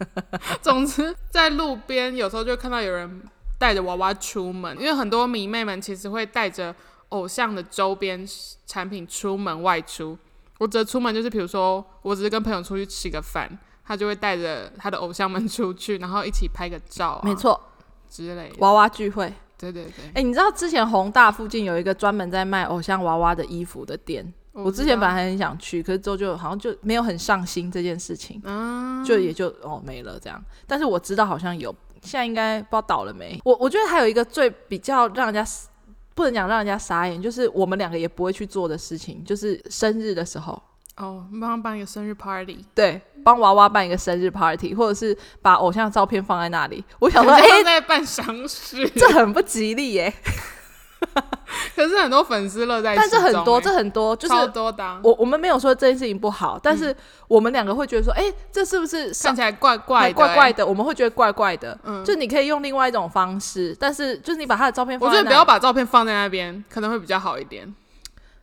[0.00, 3.22] 嗯、 总之，在路边有时候就看到有人。
[3.62, 6.74] 带着娃娃出门，因为很多迷妹们其实会带着
[7.10, 8.26] 偶像的周边
[8.66, 10.18] 产品出门外出。
[10.58, 13.48] 我只出门就是，比如说，我只是跟朋友出去吃个饭，
[13.84, 17.60] 他就会带着他的偶像们出去，然后一起拍个照啊，没错，
[18.10, 19.32] 之类的娃娃聚会。
[19.56, 20.06] 对对对。
[20.06, 30.44] 哎、欸，你知道之前宏大附近有一个专门在卖偶像娃娃的衣服的店，我，我之前本来很想去，可是之后就好像就没有很上心这件事情，嗯，就也就哦没了这样。
[30.66, 33.40] 但是我知道好像有，现在应该不知道倒了没。
[33.44, 35.44] 我我觉得还有一个最比较让人家
[36.14, 40.62] 不能讲让人家傻眼，就是我们两个也不会去做的事情，就是生日的时候。
[40.98, 46.84] 哦，帮他办一个生日 party，对，帮娃娃办一个生日 party，或者是把偶像照片放在那里。
[46.98, 50.12] 我想说，哎、欸，在办丧事，这很不吉利耶。
[51.76, 55.00] 可是很多粉丝乐在，但是很多，这很多，就是超多的。
[55.02, 56.94] 我我们没有说这件事情不好，但是
[57.28, 60.66] 我们两个会觉得说，哎、欸，这是不是看起来怪怪的怪怪的？
[60.66, 61.78] 我们会觉得怪怪的。
[61.84, 67.74] 嗯，就你可以用另外一种方式，但是就是你把他的照片放在，我觉得不要把照片放在那边，可能会比较好一点。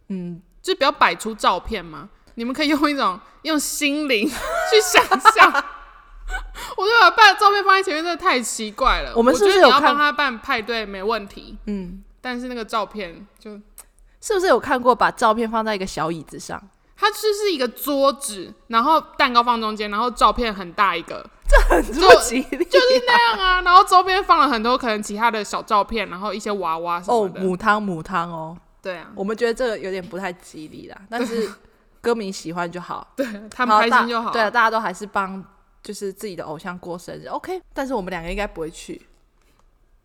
[0.09, 2.09] 嗯，就不要摆出照片嘛。
[2.35, 5.03] 你们可以用一种 用心灵去想
[5.33, 5.51] 象，
[6.77, 9.11] 我觉得把办照片放在前面真的太奇怪了。
[9.15, 11.57] 我们是不是有看要帮他办派对没问题？
[11.65, 13.51] 嗯，但是那个照片就
[14.21, 16.61] 是不是有看过把照片放在一个小椅子上？
[16.95, 23.61] 它就是一个桌子，然后蛋糕放中间，然后照片很大一个，这很不吉利，就是那样啊。
[23.61, 27.39] 然后周边放了很多可能其他的小照片，然后一些娃娃什么的。
[27.39, 31.49] 哦，母汤母汤哦，对啊，我们觉得这个有点不太吉利啦， 但是。
[32.01, 34.31] 歌迷喜欢就好，对他们开心就好。
[34.31, 35.43] 对啊，大家都还是帮
[35.83, 37.61] 就是自己的偶像过生日，OK。
[37.73, 39.05] 但是我们两个应该不会去，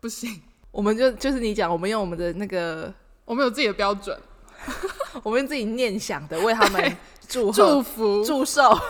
[0.01, 0.41] 不行。
[0.75, 4.19] 我们就就是你讲，我们用我们的那个，我们有自己的标准，
[5.23, 6.97] 我们用自己念想的为他们
[7.29, 8.77] 祝祝福祝寿。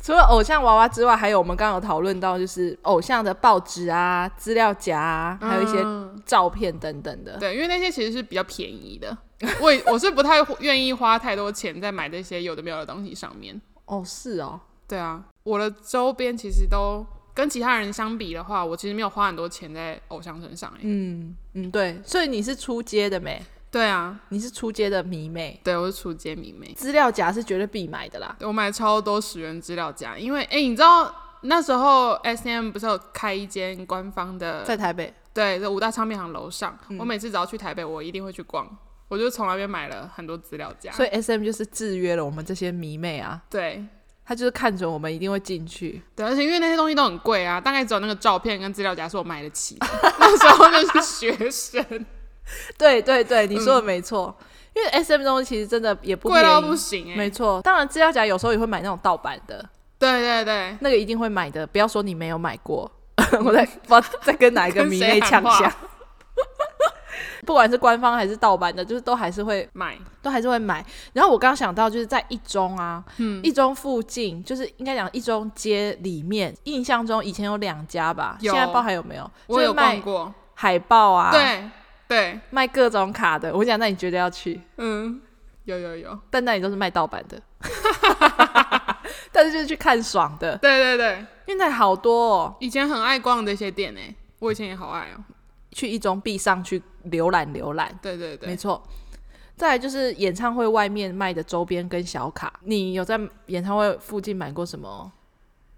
[0.00, 5.84] 除了偶像娃娃之外，还有我们刚刚有讨论到，就是偶像的报纸啊、资料夹啊，还有一些
[6.24, 7.36] 照片等等的。
[7.38, 9.18] 对，因为那些其实是比较便宜的。
[9.60, 13.60] 我 我是不太愿意花太多钱在买这些有的没有的东西上面。
[13.86, 17.04] 哦，是哦，对啊，我的周边其实都
[17.40, 20.72] 跟其他人相比的话，我其实没有花很多钱在偶像身上。
[20.80, 23.42] 嗯嗯，对，所以你是出街的没？
[23.70, 25.60] 对啊，你是出街的迷妹。
[25.64, 26.72] 对，我是出街迷妹。
[26.74, 28.36] 资料夹是绝对必买的啦。
[28.40, 35.14] 我买超多十元资料夹，因为哎，你知道那时候 SM 不是有开一间官方的，在台北？
[35.32, 36.76] 对，在五大唱片行楼上。
[36.88, 36.98] 嗯。
[36.98, 38.68] 我每次只要去台北，我一定会去逛。
[39.06, 43.42] 我就从那边买了很多资料夹，所以 S M 就是制约了我们这些迷妹啊。
[43.50, 43.84] 对，
[44.30, 46.00] 他就是看准我们一定会进去。
[46.14, 49.86] 对，而且因为那些东西都很贵啊，大概只有那个照片跟资料夹是我买得起的。
[50.20, 51.84] 那时候就是学生。
[52.78, 54.32] 对对对，你说的没错。
[54.38, 57.16] 嗯、因为 S M 东西其实真的也不贵到不行。
[57.16, 59.68] 没错，当然资料夹有时候也会买那种盗版的。
[59.98, 61.66] 对对对，那个一定会买的。
[61.66, 62.88] 不要说你没有买过，
[63.44, 65.74] 我在我在跟哪一个迷妹呛下。
[67.46, 70.84] 不管是官方还是盗版的，就是都还是会买，都还是会买。
[71.12, 79.30] 然后我刚刚想到，就是在一中啊，嗯，一中附近，就是应该讲一中街里面，印象中以前有两家吧，现在不知道还有没有？
[79.46, 81.70] 我有逛过海报啊，对
[82.06, 83.54] 对，卖各种卡的。
[83.54, 84.60] 我讲，那你绝对要去？
[84.76, 85.20] 嗯，
[85.64, 87.40] 有有有，但那里都是卖盗版的，
[89.32, 90.58] 但是就是去看爽的。
[90.58, 95.24] 对对对，现在好多哦，以前很爱逛这些店诶，我以前也好爱哦。
[95.72, 98.82] 去一中必上去浏览浏览，对对对，没错。
[99.56, 105.12] 再来就是演唱会外面卖的周边跟小卡，你有在演唱会附近买过什么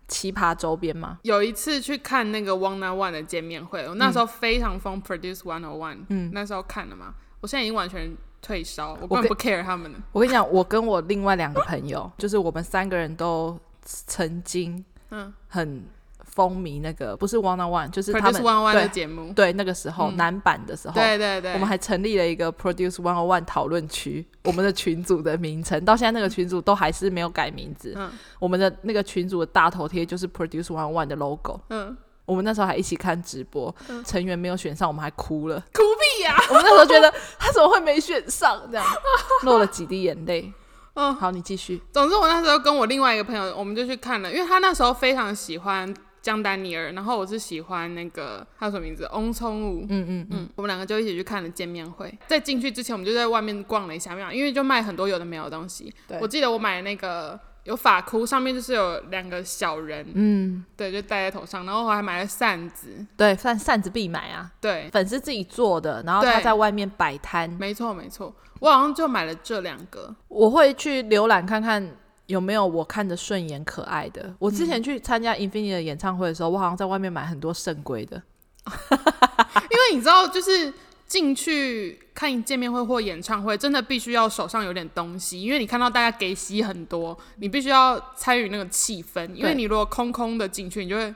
[0.06, 1.18] 奇葩周边吗？
[1.22, 9.92] 有一次去看那个 One on One 的见面会，我那时候非常疯 Produce One on One，嗯，那时候看了嘛，我现在已经完全退烧，我根本不 care 他们。
[10.12, 15.84] 我跟你讲，我跟我另外两个朋友，就是我们三个人都曾经，嗯，很。
[16.34, 19.32] 风靡那个不是 One on One，就是他们 One on One 的节目。
[19.34, 24.26] 对，那个时候男版的时候，对对对，我们还成立了一个 Produce One on One 讨论区。
[24.44, 27.92] 我们的群组的名称到现在那个群组都还是没有改名字。
[27.96, 31.60] 嗯我们的那个群组的大头贴就是 Produce One on One 的 logo。
[31.68, 36.34] 嗯，我们那时候还一起看直播，成员没有选上，我们还哭了，哭屁呀！
[36.48, 38.86] 我们那时候觉得他怎么会没选上，这样
[39.44, 40.52] 落了几滴眼泪。
[40.94, 41.80] 嗯，好，你继续。
[41.92, 45.94] 总之，我那时候跟我另外一个朋友，我们就去看了，因为他那时候非常喜欢。
[46.22, 49.08] 江丹尼尔，然后我是喜欢那个他叫什么名字？
[49.12, 49.84] 翁聪武。
[49.88, 52.16] 嗯嗯嗯，我们两个就一起去看了见面会。
[52.28, 55.92] 在进去之前，我们就在外面逛了一下，因为就卖很多有的没有的东西。
[56.06, 60.06] 对，我记得我买的那个有发箍，上面就是有两个小人。
[60.14, 61.66] 嗯，对，就戴在头上。
[61.66, 63.04] 然后我还买了扇子。
[63.16, 64.48] 对，扇扇子必买啊。
[64.60, 67.50] 对，粉丝自己做的，然后他在外面摆摊。
[67.50, 70.14] 没错没错，我好像就买了这两个。
[70.28, 71.96] 我会去浏览看看。
[72.32, 74.34] 有没有我看着顺眼可爱的？
[74.38, 78.22] 我之前去参加 Infinity 的演唱会的时候，我好像在外面买很多圣规的，
[79.70, 80.72] 因为你知道，就是
[81.06, 91.14] 进去看见面会或演唱会，真的必须要手上有点东西，因为你看到大家给息很多，你必须要参与那个气氛，因为你如果空空的进去，你就会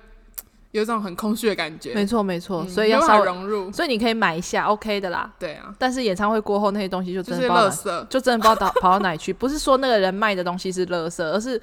[0.73, 1.95] 有一种很空虚的感觉。
[1.95, 5.31] 没错没错，嗯、所以要稍微融入，所以你可以买一下，OK 的啦。
[5.39, 9.33] 对啊，但是演唱会过后那些东西就真的不垃圾，就真的不知道跑跑到哪里去。
[9.33, 11.61] 不是说那个人卖的东西是垃圾，而是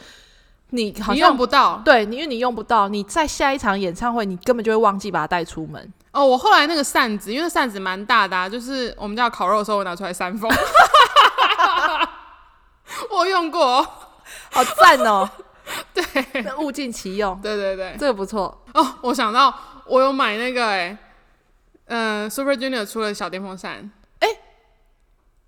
[0.70, 1.82] 你好像你用不到。
[1.86, 5.94] 对，因为你用不到，你在下一场演唱会，你根本就会忘记把它带出门。
[6.12, 10.50] 哦，我后来那个扇子，因为扇子蛮大的，啊，就是我们家烤肉的时候，我拿出来扇风。
[13.10, 13.82] 我用过，
[14.52, 15.30] 好赞哦！
[15.94, 17.40] 对，物尽其用。
[17.42, 18.96] 对对对，这个不错哦。
[19.02, 19.54] 我想到
[19.86, 20.98] 我有买那个哎、欸，
[21.86, 24.38] 嗯、呃、，Super Junior 出了小电风扇，哎、欸，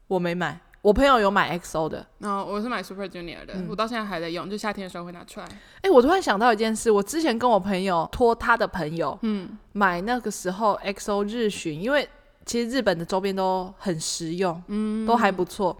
[0.07, 0.59] 我没买。
[0.81, 5.45] 我朋友有买 XO 的，然后、哦、我是买 Super Junior 的，嗯、我到现在还在用，就夏天的时候会拿出来。
[5.47, 12.07] 哎、欸，我突然想到一件事，我之前跟我朋友托他的朋友，嗯，买那个时候 XO 日巡，因为
[12.45, 15.75] 其实日本的周边都很实用，嗯，都还不错，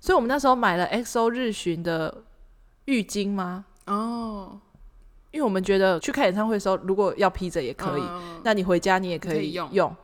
[0.00, 2.12] 所以我们那时候买了 XO 日巡的
[2.86, 3.64] 浴巾吗？
[3.86, 4.58] 哦，
[5.30, 9.68] 因为我们觉得去看演唱会的时候，如果要披着也可以，嗯、那你回家你也可以，用。
[9.72, 9.96] 用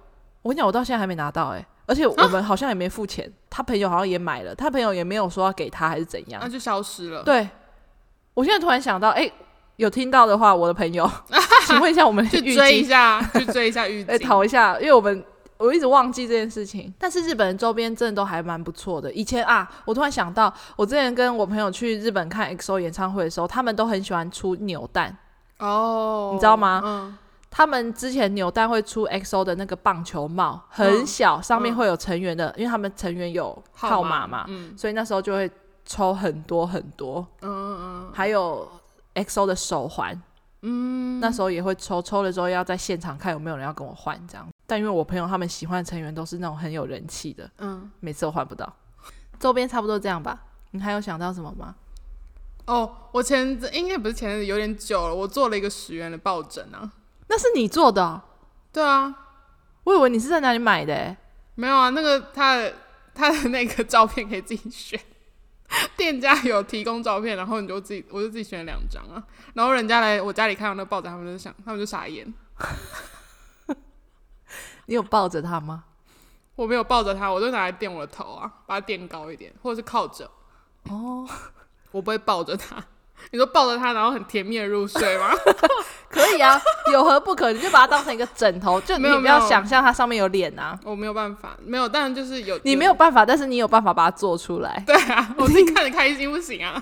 [0.42, 1.66] 我跟你讲，我到现在还没拿到、欸，哎。
[1.86, 7.22] 而且我们好像也没付钱，啊、他朋友好像也买了，他朋友也没有说要给他还是怎样，那就消失了。
[7.22, 7.48] 对，
[8.34, 9.32] 我现在突然想到，哎、欸，
[9.76, 11.10] 有听到的话，我的朋友，
[11.66, 15.24] 请问一下，我们去追一下，去追一下浴巾，来 讨一下，因为我们
[15.58, 16.92] 我一直忘记这件事情。
[16.98, 19.12] 但是日本周边真的都还蛮不错的。
[19.12, 25.16] 以前啊，我突然想到，我之前跟我朋友去日本看 XO 演唱会的时候，他们都很喜欢出扭蛋
[25.58, 26.80] 哦，你知道吗？
[26.84, 27.18] 嗯。
[27.50, 35.50] 他们之前扭蛋会出 XO 的那个棒球帽，很小，嗯、上面会有成员的，嗯、因为他们成员有号码嘛，嗯、所以那时候就会
[35.86, 37.26] 抽很多很多。
[37.40, 38.68] 嗯嗯，还有
[39.14, 40.22] XO 的手环，
[40.60, 44.46] 嗯，那时候也会抽，抽了之后要在现场看有没有人要跟我换这样。
[44.68, 48.70] 但因为我朋友他们喜欢的成员都是那种很有人气的，嗯，每次都换不到。
[49.40, 50.38] 周边差不多这样吧，
[50.72, 51.74] 你还有想到什么吗？
[52.66, 56.92] 哦，我前应该不是前阵子，有点久了，我做了一个十元的抱枕啊。
[57.28, 58.22] 那是你做的喔？
[58.70, 59.14] 对啊，
[59.84, 61.16] 我以为你是在哪里买的欸。
[61.54, 62.74] 没有啊，那个他的
[63.14, 65.00] 他的那个照片可以自己选，
[65.96, 69.24] 店家有提供照片，然后你就自己，我就自己选了两张啊。
[69.54, 72.30] 然后人家来我家里看到那个抱枕，他们就想，他们就傻眼。
[74.88, 75.84] 你有抱着他吗？
[76.56, 80.28] 我没有抱着他，我就拿来垫我的头啊，把它垫高一点，或者是靠着。
[80.88, 81.28] 哦，
[81.92, 82.82] 我不会抱着他。
[83.30, 85.30] 你说抱着它，然后很甜蜜的入睡吗？
[86.08, 86.58] 可以啊，
[86.92, 87.52] 有何不可？
[87.52, 90.78] 你就把它当成一个枕头，就你不要想象它上面有脸啊。
[90.84, 92.58] 我没有办法，没有，当然就是有。
[92.62, 94.82] 你没有办法，但是你有办法把它做出来。
[94.86, 96.80] 对啊， 我自己看着开心不行啊。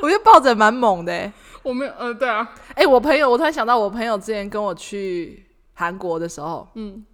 [0.00, 1.32] 我觉得抱枕蛮猛的、欸。
[1.64, 2.48] 我没有，呃，对啊。
[2.70, 7.04] 哎、欸，我朋友，我突然想到，我朋友之前跟我去韩国的时候，嗯，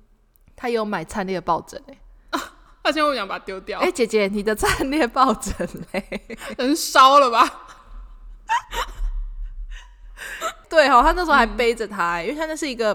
[0.57, 1.99] 他有买灿烈抱枕、欸
[2.83, 3.79] 他现在我想把它丢掉。
[3.81, 5.55] 哎、欸，姐姐，你的灿烈抱枕
[5.93, 6.21] 嘞？
[6.57, 7.67] 能烧了吧？
[10.71, 12.95] 对哦，他那时候还背着他、因为他那是一个，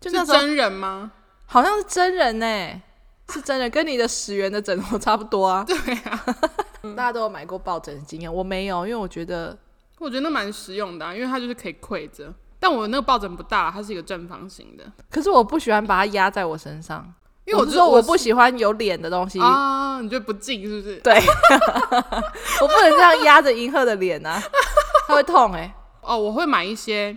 [0.00, 1.12] 就那时候是真人吗？
[1.46, 2.80] 好像是真人呢、欸，
[3.28, 5.64] 是真人，跟你的十元的枕头差不多啊。
[5.64, 6.24] 对啊，
[6.96, 9.58] 大家都有买过抱枕的经验，我没有，因为我觉得，
[9.98, 12.32] 我觉得那蛮实用的、啊，因为它就是可以跪着。
[12.60, 14.84] 但我那个抱枕不大，它是一个正方形的。
[15.10, 17.12] 可是我不喜欢把它压在我身上。
[17.46, 20.96] 因为我是说我不喜欢有脸的东西啊，你觉得不近是不是？
[20.98, 21.14] 对，
[22.60, 24.40] 我不能这样压着银赫的脸啊，
[25.08, 25.74] 他会痛哎、欸。
[26.02, 27.16] 哦，我会买一些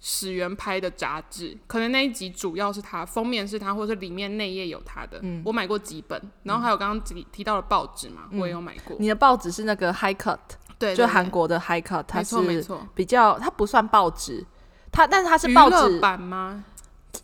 [0.00, 5.20] 始源拍的杂志，可能那一集主要是它封面是它，或者是里面内页有它的。
[5.22, 8.96] 嗯，我买过几本，然后还有刚刚提提到的报纸嘛，嗯、我也有买过。
[8.98, 10.38] 你的报纸是那个 High Cut，
[10.78, 14.44] 对，就韩国的 High Cut，它是没错，比较它不算报纸，
[14.92, 16.64] 它但是它是报纸版吗？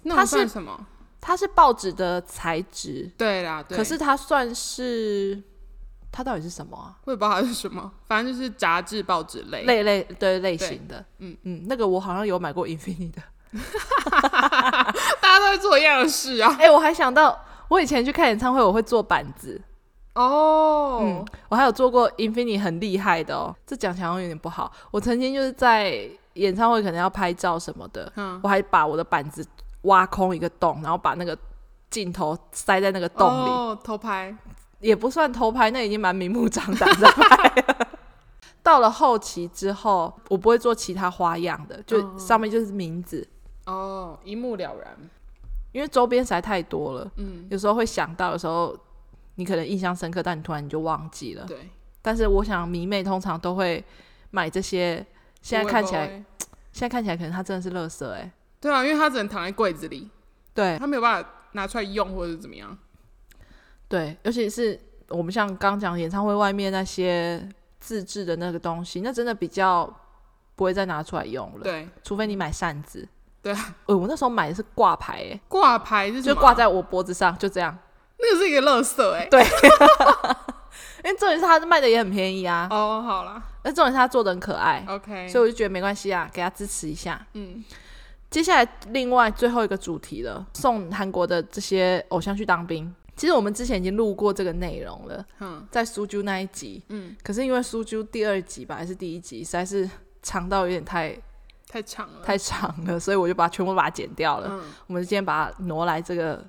[0.02, 0.86] 那算什么？
[1.20, 3.76] 它是报纸的材质，对啦，对。
[3.76, 5.42] 可是它算是，
[6.12, 6.94] 它到底是什么啊？
[7.04, 11.04] 我也不知道它是什么，反正就是杂志、报纸类类类对类型的。
[11.18, 13.20] 嗯嗯，那个我好像有买过 Infinity 的
[14.10, 16.54] 大家都在做一样的事啊。
[16.60, 19.60] 哎、欸，我还想到，我以前去看演唱会，我会做板子
[20.14, 21.00] 哦。
[21.02, 23.54] 嗯，我还有做过 Infinity 很厉害的哦。
[23.66, 24.70] 这讲起来好像有点不好。
[24.92, 29.46] 我曾经就是在演唱会可能要拍照什么的，嗯，我还把我的板子。
[29.82, 31.38] 挖空一个洞，然后把那个
[31.90, 33.48] 镜头塞在那个洞里。
[33.48, 34.36] 哦，偷拍
[34.80, 37.86] 也不算偷拍，那已经蛮明目张胆的拍。
[38.64, 43.24] 到了后期之后，我不会做其他花样的，就上面就是名字。
[43.66, 44.96] 哦，一目了然。
[45.70, 48.76] 因为周边实在太多了，嗯，有时候会想到，有时候
[49.36, 51.44] 你可能印象深刻，但你突然你就忘记了。
[51.46, 51.70] 对。
[52.02, 53.84] 但是我想迷妹通常都会
[54.32, 55.06] 买这些，
[55.46, 56.08] 现在看起来，
[56.72, 58.32] 现在看起来可能他真的是垃圾哎、欸。
[58.60, 60.10] 对啊，因为他只能躺在柜子里，
[60.52, 62.76] 对，他没有办法拿出来用，或者是怎么样。
[63.86, 64.76] 对，尤其是
[65.10, 69.88] 我们像刚讲演唱会外面那些自制的那个东西，那真的比较
[70.56, 71.62] 不会再拿出来用了。
[71.62, 73.08] 对，除非你买扇子。
[73.40, 73.54] 对，
[73.86, 76.10] 呃，我那时候买的是挂牌，哎，挂牌？
[76.20, 77.78] 就挂在我脖子上，就这样。
[78.18, 79.44] 那个是一个乐色，哎，对，
[81.04, 82.66] 因为重点是他卖的也很便宜啊。
[82.70, 87.24] 哦，好了，那重点是他做的很可爱，OK，所以我就觉得没关系啊，给他支持一下。
[87.34, 87.64] 嗯，
[88.30, 92.94] 接下来另外最后一个主题了，送韩国的这些偶像去当兵。
[93.14, 99.88] 其实我们之前已经录过这个内容了，嗯，在苏啾那一集，嗯，可是因为苏啾第二集吧还是第一集实在是
[100.22, 101.16] 长到有点太
[101.66, 104.48] 太长了，太长了，所以我就把全部把它剪掉了。
[104.50, 106.44] 嗯，我们今天把它挪来这个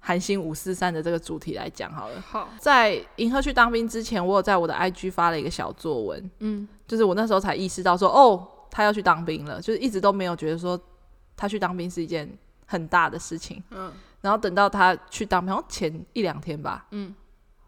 [0.00, 2.20] 韩星五四三的这个主题来讲好了。
[2.20, 10.80] 好，在银河去当兵之前，我有在我的 IG 发了一个小作文，嗯，就是我那时候才意识到说，哦，他要去当兵了，就是一直都没有觉得说
[11.36, 12.28] 他去当兵是一件
[12.66, 13.92] 很大的事情，嗯。
[14.22, 17.14] 然后等到他去当兵，好像前一两天吧，嗯，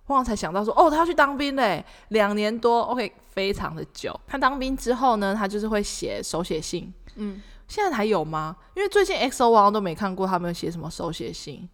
[0.07, 4.19] 我好像才想到说，哦，他要去当兵嘞，两年多，OK，非常的久。
[4.27, 8.55] 他当兵之后呢，他就是会写手写信，嗯，现在还有吗？
[8.77, 11.67] 因为最近 XO 我好像都没看过他们写什么手写信，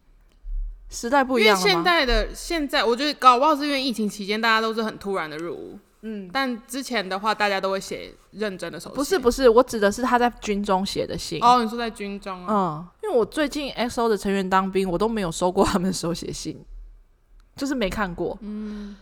[0.91, 1.59] 时代不一样？
[1.59, 5.79] 因为现代的现在，我觉得搞不好是因为疫情期间大家都是很突然的入伍。
[6.03, 8.95] 嗯，但之前的话，大家都会写认真的手写。
[8.95, 11.43] 不是不是，我指的是他在军中写的信。
[11.43, 12.49] 哦，你说在军中啊？
[12.49, 16.65] 嗯，因为我最近 XO 的成员当兵，我都没有收过他们的手写信，
[17.57, 18.39] 就是没看过。
[18.43, 18.95] 嗯，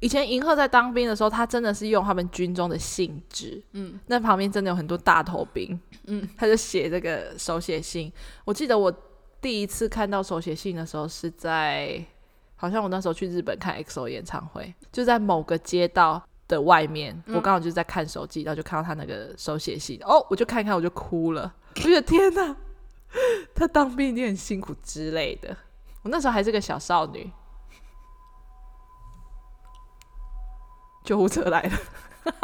[0.00, 3.62] 以前银赫在当兵的时候，他真的是用他们军中的信纸。
[3.72, 5.80] 嗯，那旁边真的有很多大头兵。
[6.08, 8.12] 嗯，他就写这个手写信。
[8.44, 8.92] 我记得我
[9.42, 12.02] 第一次看到手写信的时候，是在
[12.56, 16.22] 好像我那时候去日本看 XO 演唱会，就在某个街道。
[16.48, 22.54] 的外面，我刚好就是在看手机，嗯，然后就看到他那个手写信，哦，我就看一看，我就哭了，我觉得天哪，
[23.54, 25.56] 他当兵一定很辛苦之类的。
[26.02, 27.32] 我那时候还是个小少女，
[31.04, 31.78] 救护车来了，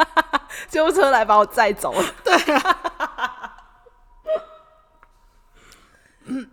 [0.69, 2.15] 救护车来把我载走了。
[2.23, 2.88] 对啊，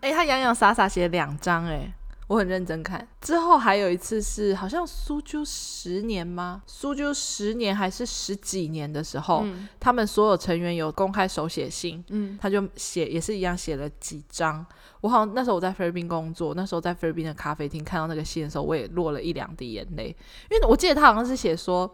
[0.07, 1.93] 哎、欸，他洋洋洒洒写两张，哎。
[2.27, 6.61] 我很认真看，之后还有一次是好像苏州十年吗？
[6.67, 14.65] 苏州十年还是十几年的时候，嗯，他们所有成员有公开手写信，嗯，他就写也是一样写了几张。
[14.99, 20.13] 我好像那时候我在菲律宾工作，那时候在菲律宾的咖啡厅看到那个信的时候，我也落了一两滴眼泪，
[20.51, 21.89] 因为我记得他好像是写说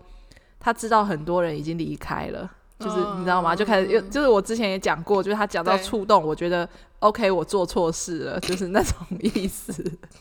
[0.59, 2.49] 他知道很多人已经离开了。
[2.84, 3.56] 就是你知道吗？
[3.56, 6.68] 就开始又就是我之前也讲过，就是他讲到触动，我觉得
[7.00, 9.74] OK，我做错事了，就是那种意思。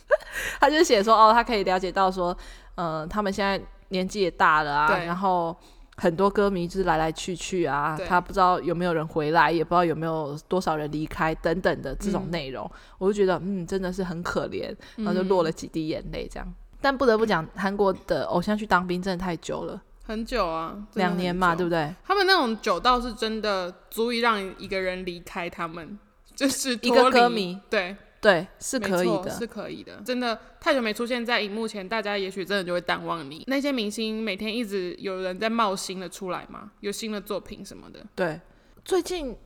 [0.61, 2.37] 他就写说哦，他可以了解到说，
[2.77, 5.55] 呃，他们现在年纪也大了啊，然后
[5.97, 16.47] 很多歌迷就是来来去去啊，他不知道有没有人回来，也不知道有没有多少人离开等等的这种内容，嗯，我就觉得嗯，真的是很可怜，然后就落了几滴眼泪这样。
[16.49, 19.81] 嗯，但不得不讲，韩国的偶像去当兵真的太久了。
[20.05, 21.95] 很久啊，两年嘛，对不对？
[22.05, 25.99] 他们那种久到是真的足以让一个人离开他们，
[26.35, 30.01] 就是一个歌迷，对对，是可以的，是可以的。
[30.05, 33.45] 真的太久没出现在荧幕前，大家也许真的就会淡忘你。
[33.47, 38.05] 那些明星每天一直有人在冒新的出来嘛，有新的作品什么的。
[38.15, 38.41] 对，
[38.85, 39.37] 最近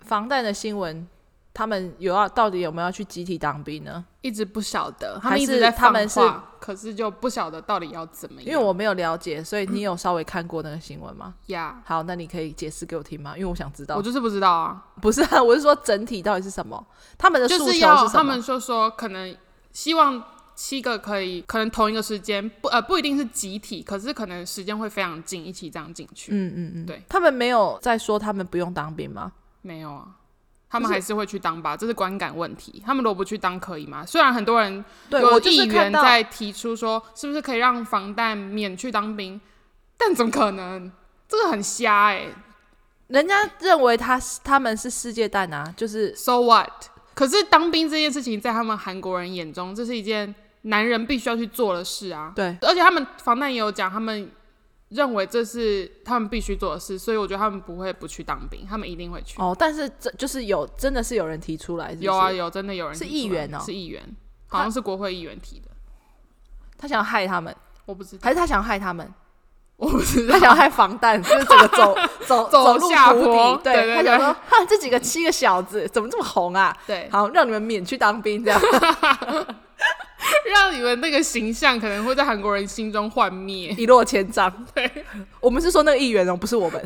[0.00, 1.06] 防弹的新闻。
[1.56, 4.04] 他们有要到底有没有要去集体当兵呢？
[4.20, 6.20] 一直不晓得，他们一直在放话，他们是，
[6.60, 8.50] 可是就不晓得到底要怎么样。
[8.50, 11.32] 因为我没有了解，所以你有稍微看过那个新闻吗？
[11.82, 13.32] 好，那你可以解释给我听吗？
[13.38, 13.96] 因为我想知道。
[13.96, 16.86] 我就是不知道啊，不是啊，我是说整体到底是什么？
[17.16, 17.94] 他们的诉求是什么？
[17.94, 19.34] 就是要他们就说，可能
[19.72, 20.22] 希望
[20.54, 26.32] 七个可以，可能同一个时间不呃不一定是集体，可是可能时间会非常近，一起这样进去。
[26.32, 27.02] 嗯嗯嗯，对。
[27.08, 29.32] 他们没有在说他们不用当兵吗？
[29.62, 30.08] 没有啊。
[30.68, 32.82] 他们还是会去当吧，这是观感问题。
[32.84, 34.04] 他们如果不去当可以吗？
[34.04, 39.40] 虽然很多人有议员在提出说，是不是可以让防弹免去当兵，
[39.96, 40.90] 但怎么可能？
[41.28, 42.34] 这个很瞎哎、欸！
[43.08, 46.70] 人家认为他他们是世界蛋啊，就是 so what？
[47.14, 52.32] 可是当兵这件事情，在他们韩国人眼中，这是一件男人必须要去做的事啊。
[52.34, 54.30] 对，而且他们防弹也有讲，他们。
[54.90, 59.40] 认为这是他们必须做的事，所以我觉得他们不会不去当兵，他们一定会去。
[59.40, 62.04] 哦，但是这就是有真的是有人提出来是是？
[62.04, 64.02] 有啊有，真的有人是议员哦，是议员，
[64.46, 65.68] 好像是国会议员提的。
[66.78, 69.12] 他，他想要害他们，我不知道，还是他想要害他们？
[69.76, 73.60] 我不知道，他想要害防弹，就是整个走 走走路下坡。
[73.62, 76.74] 对，他想说，哈，这几个七个小子怎么这么红啊？
[76.86, 78.60] 对，好让你们免去当兵这样。
[80.50, 84.50] 让你们那个形象可能会在韩国人心中幻灭， 一落千丈。
[84.74, 85.04] 对，
[85.40, 86.84] 我们是说那个议员哦，不是我们。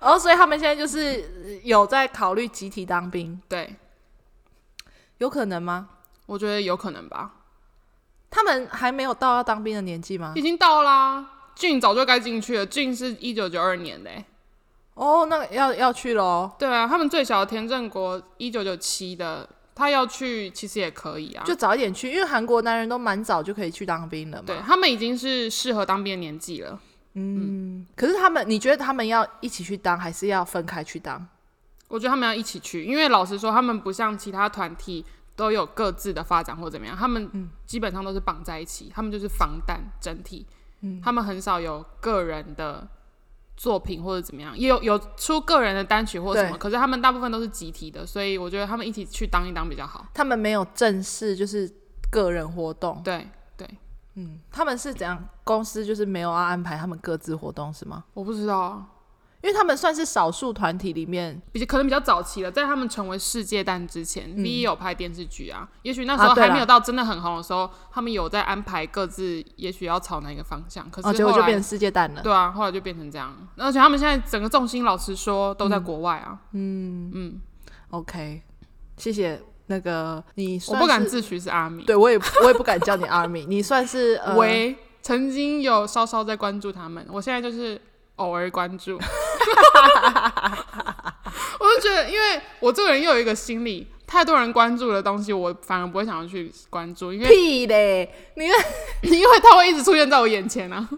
[0.00, 3.40] 然后，所以他们现在就是有在考虑集体当兵。
[3.48, 3.76] 对，
[5.18, 5.88] 有可能吗？
[6.26, 7.32] 我觉得有可能吧。
[8.30, 10.32] 他们还没有到要当兵的年纪吗？
[10.36, 12.64] 已经到啦，俊早就该进去了。
[12.64, 14.10] 俊是一九九二年的。
[14.94, 16.50] 哦，那要要去喽。
[16.58, 19.48] 对啊，他们最小的田正国一九九七的，
[19.80, 24.44] 他要去其实也可以啊，就早一点去，因为韩国男人都蛮早就可以去当兵了嘛。
[24.46, 26.78] 对，他们已经是适合当兵的年纪了。
[27.14, 31.26] 嗯，嗯，可是他们，你觉得他们要一起去当，还是要分开去当？
[31.88, 35.04] 我觉得他们要一起去，因为老实说，他们不像其他团体。
[35.36, 40.44] 都有各自的发展或怎么样，他们基本上都是绑在一起，嗯、他们就是防弹整体，
[40.82, 42.86] 嗯，他们很少有个人的
[43.60, 50.06] 作品或者怎么样，也有有出个人的单曲或什么，可是他们大部分都是集体的，所以我觉得他们一起去当一当比较好。
[50.14, 51.70] 他们没有正式就是
[52.10, 53.68] 个人活动，对对，
[54.14, 55.22] 嗯，他们是怎样？
[55.44, 58.04] 公司就是没有要安排他们各自活动是吗？
[58.14, 58.86] 我不知道啊。
[59.42, 65.66] 因为他们算是少数团体里面比较可能比较早期了，在他们成为世界蛋之前，V 也有拍电视剧啊。
[65.80, 70.86] 也许那时候还没有到真的很红的时候，他们有在安排各自，也许要朝哪个方向。
[70.90, 72.20] 可是后来就变成世界蛋了。
[72.20, 73.34] 对啊，后来就变成这样。
[73.56, 76.38] 而且他们现在整个重心，老实说，都在国外啊。
[76.52, 77.40] 嗯嗯
[77.92, 78.42] ，OK，
[78.98, 80.60] 谢谢那个你。
[80.68, 83.46] 我不敢自诩是阿米，对我也我也不敢叫你阿米。
[83.48, 87.80] 你算是喂，曾经有稍稍在关注他们，我现在就是。
[88.16, 88.98] 偶尔关注，
[91.60, 98.46] 我就觉得，因为我这个人又有一个心理，太多人关注的东西，我反而不会想要去关注，因为屁嘞，你
[99.02, 100.88] 因为他会一直出现在我眼前啊，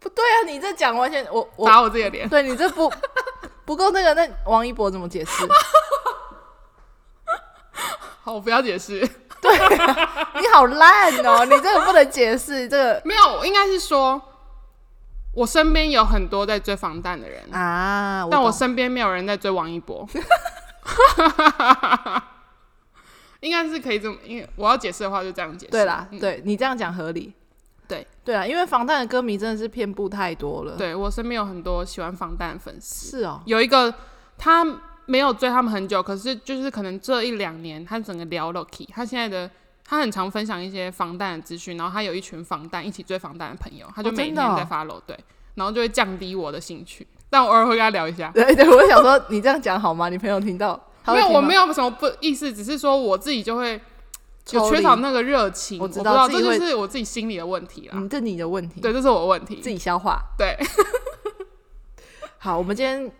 [0.00, 2.92] 不对啊，你这讲完全我，我打我自己的脸，对你这不
[3.64, 5.46] 不够那个，那王一博怎么解释？
[8.22, 9.06] 好，我不要解释，
[9.40, 14.20] 对啊，你好烂哦，你这个不能解释，这个没有，我应该是说。
[15.32, 20.08] 我身边有很多在追防弹的人啊，我但我身边没有人在追王一博。
[23.40, 25.70] 应该是可以这么，因为我要解释的话就这样解释。
[25.70, 27.32] 对啦，嗯、对你这样讲合理。
[27.86, 30.76] 对对啊，因为防弹的歌迷真的是遍布太多了。
[30.76, 33.18] 对，我身边有很多喜欢防弹的粉丝。
[33.18, 33.94] 是哦，有一个
[34.36, 34.64] 他
[35.06, 39.50] 没有追他们很久，可是就是可能这一两年他整个聊 Loki，他现在的。
[39.90, 45.18] 他很常分享一些防弹的资讯，然后他有一群防弹一起追防弹的朋友，他就每天在 follow，、哦、对，
[45.56, 48.30] 然后就会降低我的兴趣，但我偶尔会跟他聊一下。
[48.32, 50.08] 对对，我想说你这样讲好吗？
[50.08, 50.80] 你朋友听到？
[51.08, 53.80] 没有，我没有什么不意思，只是说我自己就会
[54.44, 55.80] 就缺少那个热情。
[55.80, 57.94] 我知道，这就是我自己心里的问题啦。
[57.96, 58.80] 嗯，这你的问题。
[58.80, 60.22] 对，这是我的问题，自己消化。
[60.38, 60.56] 对。
[62.38, 63.10] 好，我们今天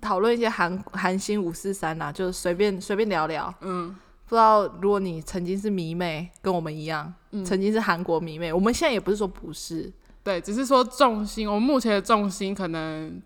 [0.00, 3.52] 讨论一些韩韩星五四三啦，就随便随便聊聊。
[3.62, 3.96] 嗯。
[4.26, 13.22] 不知道，如果你曾经是迷妹，跟我们一样，嗯、曾经是韩国迷妹，我们现在也不是说不是，对，只是说重心，我们目前的重心可能，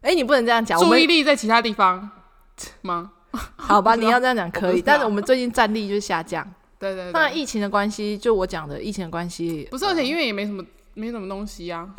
[0.00, 2.10] 哎、欸，你不能这样讲，注意力在其他地方
[2.82, 3.12] 吗？
[3.56, 6.42] 好吧， 你要这样讲可以，但是我们最近战力就是下降，
[6.78, 11.94] 对，对对，那疫情的关系，就我讲的疫情的关系，不是，而且因为也没什么，没什么东西啊，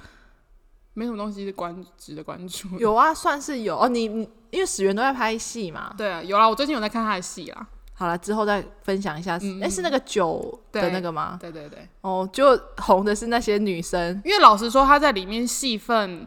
[0.95, 3.77] 没什么东西是关值得关注，有啊，算是有。
[3.77, 7.67] 哦，你你因为始源都在拍戏嘛，对啊，有啦，我最近有在看他的戏啦。
[7.99, 9.33] 好了，之后再分享一下。
[9.33, 11.37] 哎、嗯欸，是那个酒的那个吗？
[11.37, 11.85] 对对对。
[11.99, 14.21] 哦，就红的是那些女生。
[14.23, 16.25] 因为老实说，她在里面戏份，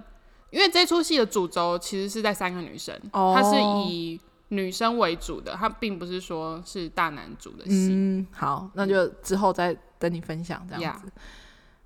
[0.50, 3.56] 因为这出戏的主轴其实是在三个女生，哦、她是
[3.88, 7.88] 以女生为主的，她并不是说是大男主的戏。
[7.90, 11.10] 嗯，好，那就之后再等你分享这样子。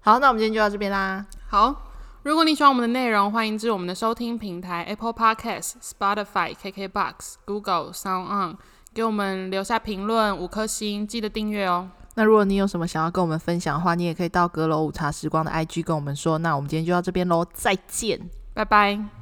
[0.01, 1.25] 好，那我们今天就到这边啦。
[1.49, 1.93] 好，
[2.25, 8.57] 如果你喜欢我们的内容，欢迎至我们的收听平台 Apple Podcast、Spotify、KKBox、Google、Sound On。
[8.97, 11.87] 给我们留下评论，五颗星，记得订阅哦。
[12.15, 16.39] 那如果你有什么想要跟我们分享的话，你也可以到阁楼午茶时光的 IG 跟我们说。
[16.39, 18.19] 那我们今天就到这边喽，再见，
[18.55, 19.16] 拜拜。